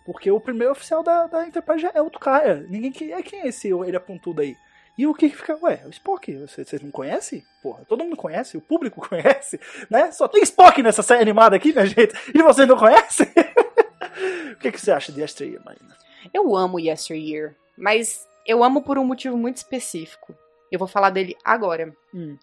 Porque 0.04 0.30
o 0.30 0.40
primeiro 0.40 0.72
oficial 0.72 1.02
da, 1.02 1.26
da 1.26 1.46
Enterprise 1.46 1.82
já 1.82 1.92
é 1.94 2.00
outro 2.00 2.18
cara. 2.18 2.66
Ninguém 2.68 2.90
que 2.90 3.12
é 3.12 3.22
quem 3.22 3.40
é 3.40 3.48
esse 3.48 3.68
ele 3.68 3.96
apontudo 3.96 4.40
aí. 4.40 4.56
E 4.98 5.06
o 5.06 5.14
Kirk 5.14 5.34
fica, 5.34 5.58
ué, 5.62 5.82
o 5.86 5.90
Spock, 5.90 6.30
vocês, 6.36 6.68
vocês 6.68 6.82
não 6.82 6.90
conhecem? 6.90 7.42
Porra, 7.62 7.84
todo 7.88 8.04
mundo 8.04 8.16
conhece, 8.16 8.56
o 8.56 8.60
público 8.60 9.00
conhece, 9.08 9.58
né? 9.88 10.12
Só 10.12 10.28
tem 10.28 10.42
Spock 10.42 10.82
nessa 10.82 11.02
série 11.02 11.22
animada 11.22 11.56
aqui, 11.56 11.72
minha 11.72 11.86
gente, 11.86 12.12
e 12.34 12.42
vocês 12.42 12.68
não 12.68 12.76
conhecem? 12.76 13.26
o 14.52 14.56
que, 14.56 14.70
que 14.70 14.80
você 14.80 14.92
acha 14.92 15.10
de 15.10 15.20
Yesteryear, 15.20 15.64
Marina? 15.64 15.96
Eu 16.34 16.54
amo 16.54 16.78
Yesteryear, 16.78 17.54
mas 17.78 18.26
eu 18.46 18.62
amo 18.62 18.82
por 18.82 18.98
um 18.98 19.04
motivo 19.04 19.38
muito 19.38 19.56
específico. 19.56 20.34
Eu 20.70 20.78
vou 20.78 20.86
falar 20.86 21.10
dele 21.10 21.34
agora. 21.44 21.94
Hum. 22.14 22.36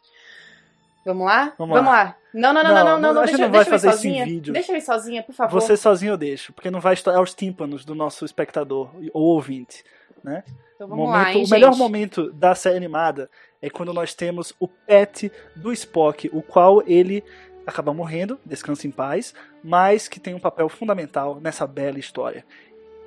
Vamos 1.07 1.25
lá? 1.25 1.53
Vamos 1.57 1.75
lá. 1.77 2.15
Não, 2.33 2.53
não, 2.53 2.63
não, 2.63 2.69
Não, 2.69 2.75
não, 2.75 2.85
não, 2.85 2.99
não, 3.01 3.13
não, 3.13 3.23
deixa, 3.23 3.37
não 3.37 3.49
vai 3.51 3.63
deixa 3.63 3.69
eu 3.69 3.75
ir 3.75 3.79
fazer 3.79 3.87
isso 3.89 3.97
em 3.97 4.09
sozinha. 4.11 4.25
vídeo. 4.25 4.53
Deixa 4.53 4.71
eu 4.71 4.77
ir 4.77 4.81
sozinha, 4.81 5.23
por 5.23 5.33
favor. 5.33 5.59
Você 5.61 5.75
sozinho 5.77 6.11
eu 6.13 6.17
deixo, 6.17 6.53
porque 6.53 6.69
não 6.69 6.79
vai 6.79 6.93
estourar 6.93 7.21
os 7.21 7.33
tímpanos 7.33 7.83
do 7.85 7.95
nosso 7.95 8.25
espectador 8.25 8.89
ou 9.13 9.23
ouvinte. 9.23 9.83
Né? 10.23 10.43
Então 10.75 10.87
vamos 10.87 11.05
Momento- 11.05 11.23
lá, 11.23 11.33
hein, 11.33 11.45
o 11.45 11.49
melhor 11.49 11.71
gente? 11.71 11.79
momento 11.79 12.31
da 12.33 12.53
série 12.53 12.77
animada 12.77 13.29
é 13.61 13.69
quando 13.69 13.93
nós 13.93 14.13
temos 14.13 14.53
o 14.59 14.67
pet 14.67 15.31
do 15.55 15.71
Spock, 15.73 16.29
o 16.33 16.41
qual 16.41 16.83
ele 16.85 17.23
acaba 17.65 17.93
morrendo, 17.93 18.39
descansa 18.45 18.85
em 18.87 18.91
paz, 18.91 19.33
mas 19.63 20.07
que 20.07 20.19
tem 20.19 20.33
um 20.35 20.39
papel 20.39 20.69
fundamental 20.69 21.39
nessa 21.41 21.65
bela 21.65 21.97
história. 21.99 22.45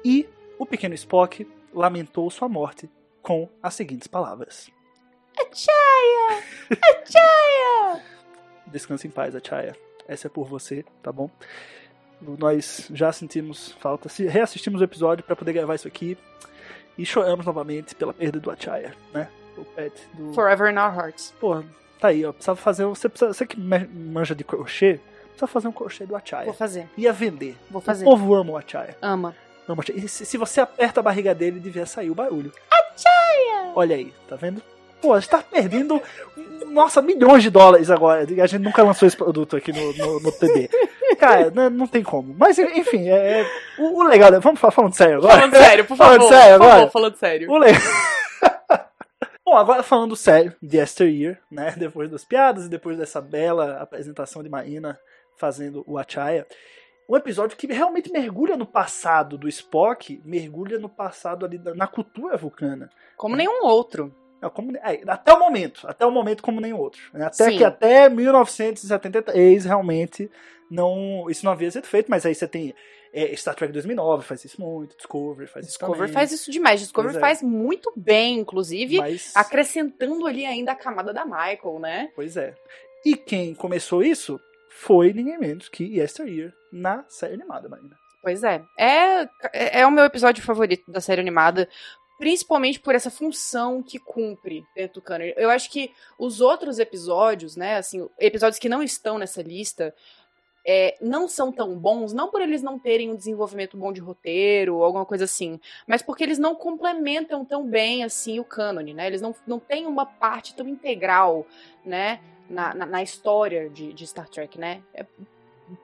E 0.04 0.28
o 0.58 0.66
pequeno 0.66 0.94
Spock 0.94 1.46
lamentou 1.72 2.28
sua 2.30 2.48
morte 2.48 2.90
com 3.22 3.48
as 3.62 3.74
seguintes 3.74 4.08
palavras: 4.08 4.70
Achaya! 5.42 6.42
Achaya! 6.70 8.02
Descansa 8.66 9.06
em 9.06 9.10
paz, 9.10 9.34
Achaya. 9.34 9.74
Essa 10.06 10.26
é 10.26 10.30
por 10.30 10.46
você, 10.46 10.84
tá 11.02 11.10
bom? 11.12 11.30
Nós 12.20 12.88
já 12.92 13.12
sentimos 13.12 13.72
falta, 13.80 14.08
se 14.08 14.26
reassistimos 14.26 14.80
o 14.80 14.84
episódio 14.84 15.24
para 15.24 15.34
poder 15.36 15.52
gravar 15.52 15.74
isso 15.74 15.88
aqui 15.88 16.18
e 16.98 17.06
choramos 17.06 17.46
novamente 17.46 17.94
pela 17.94 18.12
perda 18.12 18.38
do 18.38 18.50
Achaya, 18.50 18.94
né? 19.12 19.28
O 19.56 19.64
pet 19.64 19.94
do. 20.14 20.32
Forever 20.34 20.70
in 20.72 20.76
our 20.78 20.94
hearts. 20.94 21.34
Pô, 21.40 21.62
tá 21.98 22.08
aí, 22.08 22.24
ó. 22.24 22.32
Precisava 22.32 22.56
fazer. 22.60 22.84
Você, 22.84 23.08
precisa, 23.08 23.32
você 23.32 23.46
que 23.46 23.58
manja 23.58 24.34
de 24.34 24.44
crochê, 24.44 25.00
precisa 25.28 25.46
fazer 25.46 25.68
um 25.68 25.72
crochê 25.72 26.04
do 26.06 26.14
Achaya. 26.14 26.44
Vou 26.44 26.54
fazer, 26.54 26.88
Ia 26.96 27.12
vender. 27.12 27.56
vou 27.70 27.80
fazer. 27.80 28.04
O 28.04 28.10
povo 28.10 28.34
ama 28.34 28.52
o 28.52 28.56
Achaya. 28.56 28.96
Ama. 29.00 29.34
Ama. 29.66 29.82
E 29.94 30.06
se, 30.08 30.26
se 30.26 30.36
você 30.36 30.60
aperta 30.60 31.00
a 31.00 31.02
barriga 31.02 31.34
dele, 31.34 31.58
devia 31.60 31.86
sair 31.86 32.10
o 32.10 32.14
barulho. 32.14 32.52
Achaya! 32.70 33.72
Olha 33.74 33.96
aí, 33.96 34.12
tá 34.28 34.36
vendo? 34.36 34.62
Pô, 35.00 35.14
a 35.14 35.20
gente 35.20 35.30
tá 35.30 35.42
perdendo, 35.42 36.00
nossa, 36.66 37.00
milhões 37.00 37.42
de 37.42 37.50
dólares 37.50 37.90
agora. 37.90 38.22
A 38.22 38.46
gente 38.46 38.58
nunca 38.62 38.82
lançou 38.82 39.06
esse 39.08 39.16
produto 39.16 39.56
aqui 39.56 39.72
no, 39.72 39.92
no, 39.94 40.20
no 40.20 40.32
TD. 40.32 40.68
Cara, 41.18 41.50
não, 41.50 41.68
não 41.70 41.86
tem 41.86 42.02
como. 42.02 42.34
Mas, 42.38 42.58
enfim, 42.58 43.08
é, 43.08 43.40
é- 43.40 43.46
o, 43.78 43.98
o 43.98 44.02
legal. 44.02 44.32
é- 44.32 44.40
Vamos 44.40 44.60
falar 44.60 44.70
falando 44.72 44.94
sério 44.94 45.18
agora? 45.18 45.34
Falando 45.38 45.56
sério, 45.56 45.84
por 45.84 45.96
Falando 45.96 46.20
favor. 46.22 46.28
sério 46.34 46.58
por 46.58 46.64
favor, 46.64 46.74
agora? 46.76 46.90
falando 46.90 47.16
sério. 47.16 47.50
O 47.50 47.58
le- 47.58 47.66
Bom, 49.44 49.56
agora 49.56 49.82
falando 49.82 50.14
sério 50.14 50.54
de 50.62 50.76
Yesteryear, 50.76 51.38
né? 51.50 51.74
Depois 51.76 52.08
das 52.10 52.24
piadas 52.24 52.66
e 52.66 52.68
depois 52.68 52.96
dessa 52.96 53.20
bela 53.20 53.78
apresentação 53.80 54.42
de 54.42 54.48
Marina 54.48 54.98
fazendo 55.36 55.82
o 55.86 55.98
Achaya. 55.98 56.46
Um 57.08 57.16
episódio 57.16 57.56
que 57.56 57.66
realmente 57.66 58.12
mergulha 58.12 58.56
no 58.56 58.64
passado 58.66 59.36
do 59.36 59.48
Spock, 59.48 60.20
mergulha 60.24 60.78
no 60.78 60.88
passado 60.88 61.44
ali 61.44 61.58
da- 61.58 61.74
na 61.74 61.88
cultura 61.88 62.36
vulcana. 62.36 62.88
Como 63.16 63.34
nenhum 63.34 63.64
outro. 63.64 64.14
É, 64.42 64.48
como- 64.48 64.76
é, 64.76 65.00
até 65.06 65.32
o 65.32 65.38
momento, 65.38 65.86
até 65.86 66.06
o 66.06 66.10
momento 66.10 66.42
como 66.42 66.60
nenhum 66.60 66.78
outro. 66.78 67.00
né? 67.12 67.26
Até 67.26 67.50
Sim. 67.50 67.58
que 67.58 67.64
até 67.64 68.08
1973 68.08 69.64
realmente 69.64 70.30
não, 70.70 71.26
isso 71.28 71.44
não 71.44 71.52
havia 71.52 71.70
sido 71.70 71.86
feito, 71.86 72.10
mas 72.10 72.24
aí 72.24 72.34
você 72.34 72.46
tem 72.46 72.74
é, 73.12 73.34
Star 73.34 73.54
Trek 73.54 73.72
2009 73.72 74.24
faz 74.24 74.44
isso 74.44 74.60
muito, 74.60 74.96
Discovery 74.96 75.48
faz 75.48 75.66
isso 75.66 75.72
Discovery 75.72 75.98
também. 75.98 76.14
faz 76.14 76.32
isso 76.32 76.50
demais. 76.50 76.80
Discovery 76.80 77.16
é. 77.16 77.20
faz 77.20 77.42
muito 77.42 77.92
bem, 77.96 78.38
inclusive, 78.38 78.98
mas, 78.98 79.32
acrescentando 79.34 80.26
ali 80.26 80.46
ainda 80.46 80.72
a 80.72 80.76
camada 80.76 81.12
da 81.12 81.24
Michael, 81.24 81.78
né? 81.80 82.10
Pois 82.14 82.36
é. 82.36 82.54
E 83.04 83.16
quem 83.16 83.54
começou 83.54 84.02
isso 84.02 84.40
foi 84.68 85.12
ninguém 85.12 85.38
menos 85.38 85.68
que 85.68 85.84
Yesteryear 85.84 86.52
na 86.72 87.04
série 87.08 87.34
animada, 87.34 87.68
Marina. 87.68 87.98
Pois 88.22 88.44
é. 88.44 88.62
É, 88.78 89.80
é 89.80 89.86
o 89.86 89.90
meu 89.90 90.04
episódio 90.04 90.44
favorito 90.44 90.90
da 90.90 91.00
série 91.00 91.20
animada. 91.20 91.68
Principalmente 92.20 92.78
por 92.78 92.94
essa 92.94 93.10
função 93.10 93.82
que 93.82 93.98
cumpre 93.98 94.62
dentro 94.76 95.00
do 95.00 95.02
canon. 95.02 95.32
Eu 95.36 95.48
acho 95.48 95.70
que 95.70 95.90
os 96.18 96.42
outros 96.42 96.78
episódios, 96.78 97.56
né, 97.56 97.78
assim, 97.78 98.06
episódios 98.18 98.58
que 98.58 98.68
não 98.68 98.82
estão 98.82 99.16
nessa 99.16 99.40
lista, 99.40 99.94
é, 100.66 100.98
não 101.00 101.26
são 101.26 101.50
tão 101.50 101.74
bons, 101.78 102.12
não 102.12 102.28
por 102.28 102.42
eles 102.42 102.62
não 102.62 102.78
terem 102.78 103.10
um 103.10 103.16
desenvolvimento 103.16 103.74
bom 103.74 103.90
de 103.90 104.00
roteiro 104.00 104.76
ou 104.76 104.84
alguma 104.84 105.06
coisa 105.06 105.24
assim, 105.24 105.58
mas 105.86 106.02
porque 106.02 106.22
eles 106.22 106.38
não 106.38 106.54
complementam 106.54 107.42
tão 107.42 107.66
bem 107.66 108.04
assim 108.04 108.38
o 108.38 108.44
cânone, 108.44 108.92
né? 108.92 109.06
Eles 109.06 109.22
não, 109.22 109.34
não 109.46 109.58
têm 109.58 109.86
uma 109.86 110.04
parte 110.04 110.54
tão 110.54 110.68
integral, 110.68 111.46
né, 111.84 112.20
na, 112.50 112.74
na, 112.74 112.84
na 112.84 113.02
história 113.02 113.70
de, 113.70 113.94
de 113.94 114.06
Star 114.06 114.28
Trek, 114.28 114.58
né? 114.58 114.82
É, 114.92 115.06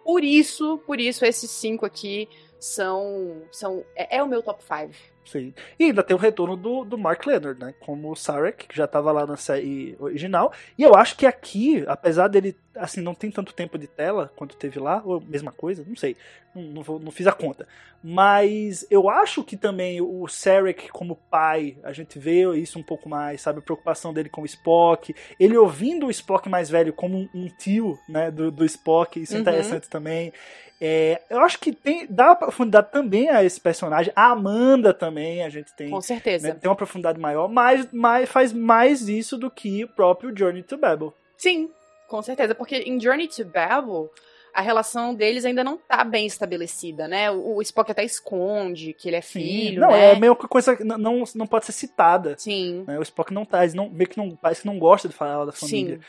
por 0.05 0.22
isso, 0.22 0.79
por 0.87 1.01
isso 1.01 1.25
esses 1.25 1.51
cinco 1.51 1.87
aqui 1.87 2.29
são 2.58 3.42
são 3.52 3.84
é, 3.94 4.16
é 4.18 4.22
o 4.22 4.28
meu 4.28 4.42
top 4.42 4.62
5. 4.62 4.94
Sim. 5.24 5.52
E 5.76 5.86
ainda 5.86 6.04
tem 6.04 6.14
o 6.14 6.20
retorno 6.20 6.56
do, 6.56 6.84
do 6.84 6.96
Mark 6.96 7.26
Leonard, 7.26 7.58
né? 7.58 7.74
Como 7.80 8.12
o 8.12 8.14
Sarek, 8.14 8.68
que 8.68 8.76
já 8.76 8.84
estava 8.84 9.10
lá 9.10 9.26
na 9.26 9.36
série 9.36 9.96
original. 9.98 10.52
E 10.78 10.84
eu 10.84 10.94
acho 10.94 11.16
que 11.16 11.26
aqui, 11.26 11.84
apesar 11.88 12.28
dele, 12.28 12.56
assim, 12.76 13.00
não 13.00 13.12
tem 13.12 13.28
tanto 13.28 13.52
tempo 13.52 13.76
de 13.76 13.88
tela 13.88 14.30
quanto 14.36 14.56
teve 14.56 14.78
lá, 14.78 15.02
ou 15.04 15.20
mesma 15.20 15.50
coisa, 15.50 15.84
não 15.84 15.96
sei. 15.96 16.16
Não, 16.54 16.62
não, 16.62 16.82
vou- 16.84 17.00
não 17.00 17.10
fiz 17.10 17.26
a 17.26 17.32
conta. 17.32 17.66
Mas 18.04 18.86
eu 18.88 19.10
acho 19.10 19.42
que 19.42 19.56
também 19.56 20.00
o 20.00 20.28
Sarek 20.28 20.90
como 20.90 21.16
pai, 21.28 21.76
a 21.82 21.92
gente 21.92 22.20
vê 22.20 22.48
isso 22.56 22.78
um 22.78 22.82
pouco 22.84 23.08
mais, 23.08 23.40
sabe? 23.40 23.58
A 23.58 23.62
preocupação 23.62 24.14
dele 24.14 24.28
com 24.28 24.42
o 24.42 24.46
Spock. 24.46 25.12
Ele 25.40 25.56
ouvindo 25.56 26.06
o 26.06 26.10
Spock 26.10 26.48
mais 26.48 26.70
velho 26.70 26.92
como 26.92 27.18
um, 27.18 27.28
um 27.34 27.48
tio, 27.48 27.98
né? 28.08 28.30
Do, 28.30 28.52
do 28.52 28.64
Spock. 28.64 29.20
Isso 29.20 29.32
é 29.32 29.36
Uhum. 29.36 29.42
interessante 29.42 29.88
também. 29.90 30.32
É, 30.80 31.22
eu 31.30 31.40
acho 31.40 31.58
que 31.58 31.72
tem, 31.72 32.06
dá 32.08 32.34
pra 32.34 32.48
profundidade 32.48 32.88
também 32.92 33.30
a 33.30 33.42
esse 33.42 33.60
personagem. 33.60 34.12
A 34.14 34.30
Amanda 34.30 34.92
também, 34.92 35.42
a 35.42 35.48
gente 35.48 35.74
tem, 35.74 35.88
Com 35.90 35.96
né, 35.96 36.02
certeza. 36.02 36.54
tem 36.54 36.68
uma 36.68 36.76
profundidade 36.76 37.18
maior, 37.18 37.48
mas, 37.48 37.88
mas 37.92 38.28
faz 38.28 38.52
mais 38.52 39.08
isso 39.08 39.38
do 39.38 39.50
que 39.50 39.84
o 39.84 39.88
próprio 39.88 40.36
Journey 40.36 40.62
to 40.62 40.76
Babel. 40.76 41.14
Sim, 41.36 41.70
com 42.08 42.20
certeza. 42.20 42.54
Porque 42.54 42.76
em 42.76 43.00
Journey 43.00 43.26
to 43.26 43.44
Babel, 43.44 44.10
a 44.52 44.60
relação 44.60 45.14
deles 45.14 45.44
ainda 45.44 45.64
não 45.64 45.78
tá 45.78 46.04
bem 46.04 46.26
estabelecida, 46.26 47.08
né? 47.08 47.30
O, 47.30 47.56
o 47.56 47.62
Spock 47.62 47.90
até 47.90 48.04
esconde 48.04 48.92
que 48.92 49.08
ele 49.08 49.16
é 49.16 49.22
filho, 49.22 49.80
não, 49.80 49.90
né? 49.90 50.12
é 50.12 50.18
meio 50.18 50.36
que 50.36 50.46
coisa 50.46 50.76
que 50.76 50.84
não, 50.84 51.24
não, 51.34 51.46
pode 51.46 51.66
ser 51.66 51.72
citada. 51.72 52.34
Sim, 52.38 52.84
né? 52.86 52.98
O 52.98 53.02
Spock 53.02 53.32
não 53.32 53.44
tá, 53.44 53.66
não, 53.74 53.88
meio 53.88 54.08
que 54.08 54.18
não, 54.18 54.36
parece 54.36 54.62
que 54.62 54.66
não 54.66 54.78
gosta 54.78 55.08
de 55.08 55.14
falar 55.14 55.46
da 55.46 55.52
família. 55.52 55.96
sim. 55.96 56.02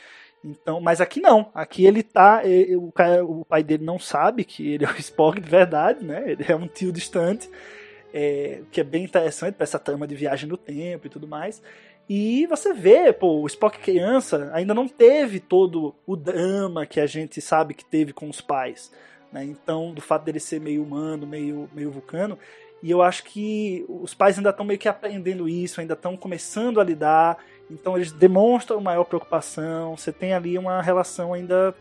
Então, 0.44 0.80
mas 0.80 1.00
aqui 1.00 1.20
não. 1.20 1.50
Aqui 1.54 1.84
ele 1.84 2.02
tá. 2.02 2.42
e- 2.44 2.70
e- 2.72 2.76
O, 2.76 2.92
o 3.40 3.44
pai 3.44 3.62
dele 3.62 3.84
não 3.84 3.98
sabe 3.98 4.44
que 4.44 4.66
ele 4.74 4.84
é 4.84 4.88
o 4.88 4.96
Spock 4.98 5.40
de 5.40 5.48
verdade, 5.48 6.04
né? 6.04 6.24
Ele 6.32 6.44
é 6.48 6.54
um 6.56 6.66
tio 6.68 6.92
distante. 6.92 7.48
é, 8.12 8.62
que 8.72 8.80
é 8.80 8.84
bem 8.84 9.04
interessante 9.04 9.54
pra 9.54 9.64
essa 9.64 9.78
trama 9.78 10.06
de 10.06 10.14
viagem 10.14 10.48
no 10.48 10.56
tempo 10.56 11.06
e 11.06 11.10
tudo 11.10 11.28
mais. 11.28 11.62
E 12.08 12.46
você 12.46 12.72
vê, 12.72 13.12
pô, 13.12 13.42
o 13.42 13.46
Spock 13.46 13.78
criança 13.80 14.50
ainda 14.54 14.72
não 14.72 14.88
teve 14.88 15.38
todo 15.40 15.94
o 16.06 16.16
drama 16.16 16.86
que 16.86 17.00
a 17.00 17.06
gente 17.06 17.38
sabe 17.40 17.74
que 17.74 17.84
teve 17.84 18.14
com 18.14 18.28
os 18.30 18.40
pais. 18.40 18.90
Né? 19.30 19.44
Então, 19.44 19.92
do 19.92 20.00
fato 20.00 20.24
dele 20.24 20.40
ser 20.40 20.58
meio 20.58 20.82
humano, 20.82 21.26
meio, 21.26 21.68
meio 21.74 21.90
vulcano. 21.90 22.38
E 22.82 22.90
eu 22.90 23.02
acho 23.02 23.24
que 23.24 23.84
os 23.88 24.14
pais 24.14 24.36
ainda 24.38 24.50
estão 24.50 24.64
meio 24.64 24.78
que 24.78 24.88
aprendendo 24.88 25.48
isso, 25.48 25.80
ainda 25.80 25.94
estão 25.94 26.16
começando 26.16 26.80
a 26.80 26.84
lidar. 26.84 27.38
Então 27.70 27.96
eles 27.96 28.12
demonstram 28.12 28.80
maior 28.80 29.04
preocupação. 29.04 29.96
Você 29.96 30.12
tem 30.12 30.32
ali 30.32 30.56
uma 30.56 30.80
relação 30.80 31.34
ainda 31.34 31.74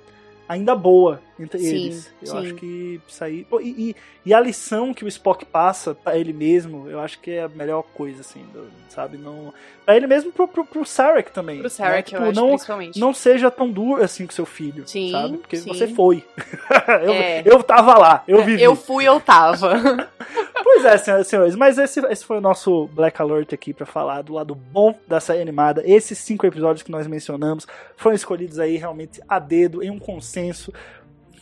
ainda 0.48 0.76
boa 0.76 1.22
entre 1.40 1.60
Sim, 1.60 1.68
eles. 1.68 2.12
Eu 2.22 2.28
sim. 2.28 2.38
acho 2.38 2.54
que 2.56 3.02
pô, 3.50 3.60
e, 3.62 3.70
e- 3.92 3.96
e 4.26 4.34
a 4.34 4.40
lição 4.40 4.94
que 4.94 5.06
o 5.06 5.08
Spock 5.08 5.46
passa 5.46 5.94
pra 5.96 6.18
ele 6.18 6.34
mesmo, 6.34 6.90
eu 6.90 7.00
acho 7.00 7.20
que 7.20 7.32
é 7.32 7.44
a 7.44 7.48
melhor 7.48 7.84
coisa, 7.94 8.22
assim, 8.22 8.44
do- 8.54 8.68
sabe? 8.90 9.18
Não, 9.18 9.54
pra 9.86 9.96
ele 9.96 10.08
mesmo, 10.08 10.32
pro, 10.32 10.48
pro, 10.48 10.66
pro 10.66 10.86
Sarek 10.86 11.32
também. 11.32 11.60
Pro 11.60 11.70
Sarek, 11.70 12.14
né? 12.14 12.20
eu 12.20 12.22
Tipo, 12.24 12.32
acho, 12.32 12.42
não, 12.42 12.50
principalmente. 12.50 13.00
não 13.00 13.14
seja 13.14 13.50
tão 13.52 13.70
duro 13.70 14.04
assim 14.04 14.26
com 14.26 14.34
seu 14.34 14.46
filho, 14.46 14.88
Sim, 14.88 15.12
sabe? 15.12 15.38
Porque 15.38 15.58
você 15.58 15.88
foi. 15.88 16.24
eu, 17.04 17.14
É. 17.14 17.44
eu 17.46 17.64
tava 17.64 17.98
lá, 17.98 18.24
eu 18.28 18.44
vivi. 18.44 18.62
Eu 18.64 18.76
fui, 18.76 19.06
eu 19.06 19.20
tava. 19.20 19.74
Pois 20.64 20.84
é, 20.84 20.98
senhoras 20.98 21.28
e 21.28 21.30
senhores, 21.30 21.56
mas 21.56 21.78
esse, 21.78 22.00
esse 22.08 22.26
foi 22.26 22.38
o 22.38 22.42
nosso 22.42 22.88
Black 22.92 23.22
Alert 23.22 23.54
aqui 23.54 23.74
pra 23.74 23.86
falar 23.86 24.22
do 24.22 24.34
lado 24.34 24.54
bom 24.54 24.94
da 25.08 25.20
série 25.20 25.42
animada. 25.42 25.82
Esses 25.86 26.18
cinco 26.18 26.46
episódios 26.46 26.84
que 26.84 26.92
nós 26.92 27.08
mencionamos 27.08 27.66
foram 27.96 28.16
escolhidos 28.16 28.60
aí 28.60 28.76
realmente 28.76 29.22
a 29.30 29.40
dedo, 29.40 29.82
em 29.82 29.90
um 29.90 29.98
consenso. 30.00 30.74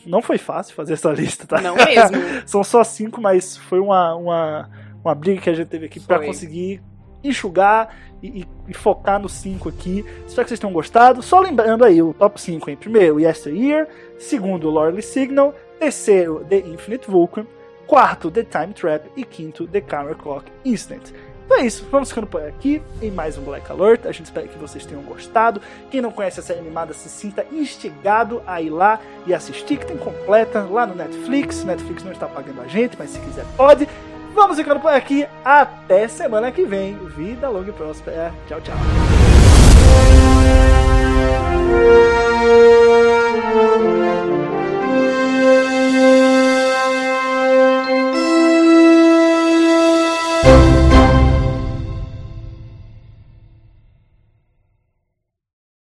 Não 0.06 0.22
foi 0.22 0.38
fácil 0.38 0.74
fazer 0.74 0.94
essa 0.94 1.10
lista, 1.10 1.46
tá? 1.46 1.60
Não 1.60 1.74
mesmo. 1.74 2.16
São 2.46 2.62
só 2.64 2.82
cinco, 2.84 3.20
mas 3.20 3.56
foi 3.56 3.78
uma, 3.80 4.14
uma, 4.14 4.70
uma 5.04 5.14
briga 5.14 5.40
que 5.40 5.50
a 5.50 5.54
gente 5.54 5.68
teve 5.68 5.86
aqui 5.86 6.00
pra 6.00 6.18
Foi. 6.18 6.26
conseguir 6.26 6.80
enxugar 7.24 7.88
e, 8.22 8.40
e- 8.42 8.48
e 8.68 8.74
focar 8.74 9.18
nos 9.20 9.32
cinco 9.32 9.68
aqui. 9.68 10.04
Espero 10.26 10.44
que 10.44 10.48
vocês 10.48 10.60
tenham 10.60 10.72
gostado. 10.72 11.22
Só 11.22 11.40
lembrando 11.40 11.84
aí, 11.84 12.00
o 12.00 12.14
top 12.14 12.40
5 12.40 12.70
em 12.70 12.76
primeiro, 12.76 13.18
Yesteryear. 13.20 13.88
Segundo, 14.18 14.70
Loreley 14.70 15.02
Signal. 15.02 15.54
Terceiro, 15.78 16.44
The 16.48 16.58
Infinite 16.58 17.10
Vulcan. 17.10 17.44
Quarto, 17.86 18.30
The 18.30 18.42
Time 18.44 18.72
Trap. 18.72 19.10
E 19.16 19.24
quinto, 19.24 19.66
The 19.66 19.80
Camera 19.80 20.14
Clock 20.14 20.50
Instant. 20.64 21.12
Então 21.46 21.58
é 21.58 21.66
isso, 21.66 21.86
vamos 21.92 22.08
ficando 22.08 22.26
por 22.26 22.42
aqui 22.42 22.82
em 23.00 23.10
mais 23.10 23.38
um 23.38 23.42
Black 23.42 23.70
Alert. 23.70 24.04
A 24.04 24.12
gente 24.12 24.26
espera 24.26 24.48
que 24.48 24.58
vocês 24.58 24.84
tenham 24.84 25.02
gostado. 25.02 25.62
Quem 25.90 26.00
não 26.00 26.10
conhece 26.10 26.40
a 26.40 26.42
série 26.42 26.58
animada, 26.58 26.92
se 26.92 27.08
sinta 27.08 27.46
instigado 27.52 28.42
a 28.44 28.60
ir 28.60 28.68
lá 28.68 29.00
e 29.26 29.32
assistir, 29.32 29.76
que 29.76 29.86
tem 29.86 29.96
completa 29.96 30.66
lá 30.68 30.84
no 30.84 30.96
Netflix. 30.96 31.62
Netflix 31.62 32.02
não 32.02 32.10
está 32.10 32.26
pagando 32.26 32.60
a 32.62 32.66
gente, 32.66 32.96
mas 32.98 33.10
se 33.10 33.20
quiser 33.20 33.44
pode. 33.56 33.88
Vamos 34.34 34.58
ficando 34.58 34.80
por 34.80 34.92
aqui. 34.92 35.24
Até 35.44 36.08
semana 36.08 36.50
que 36.50 36.64
vem. 36.64 36.94
Vida 37.16 37.48
longa 37.48 37.70
e 37.70 37.72
próspera. 37.72 38.34
Tchau, 38.48 38.60
tchau. 38.60 38.76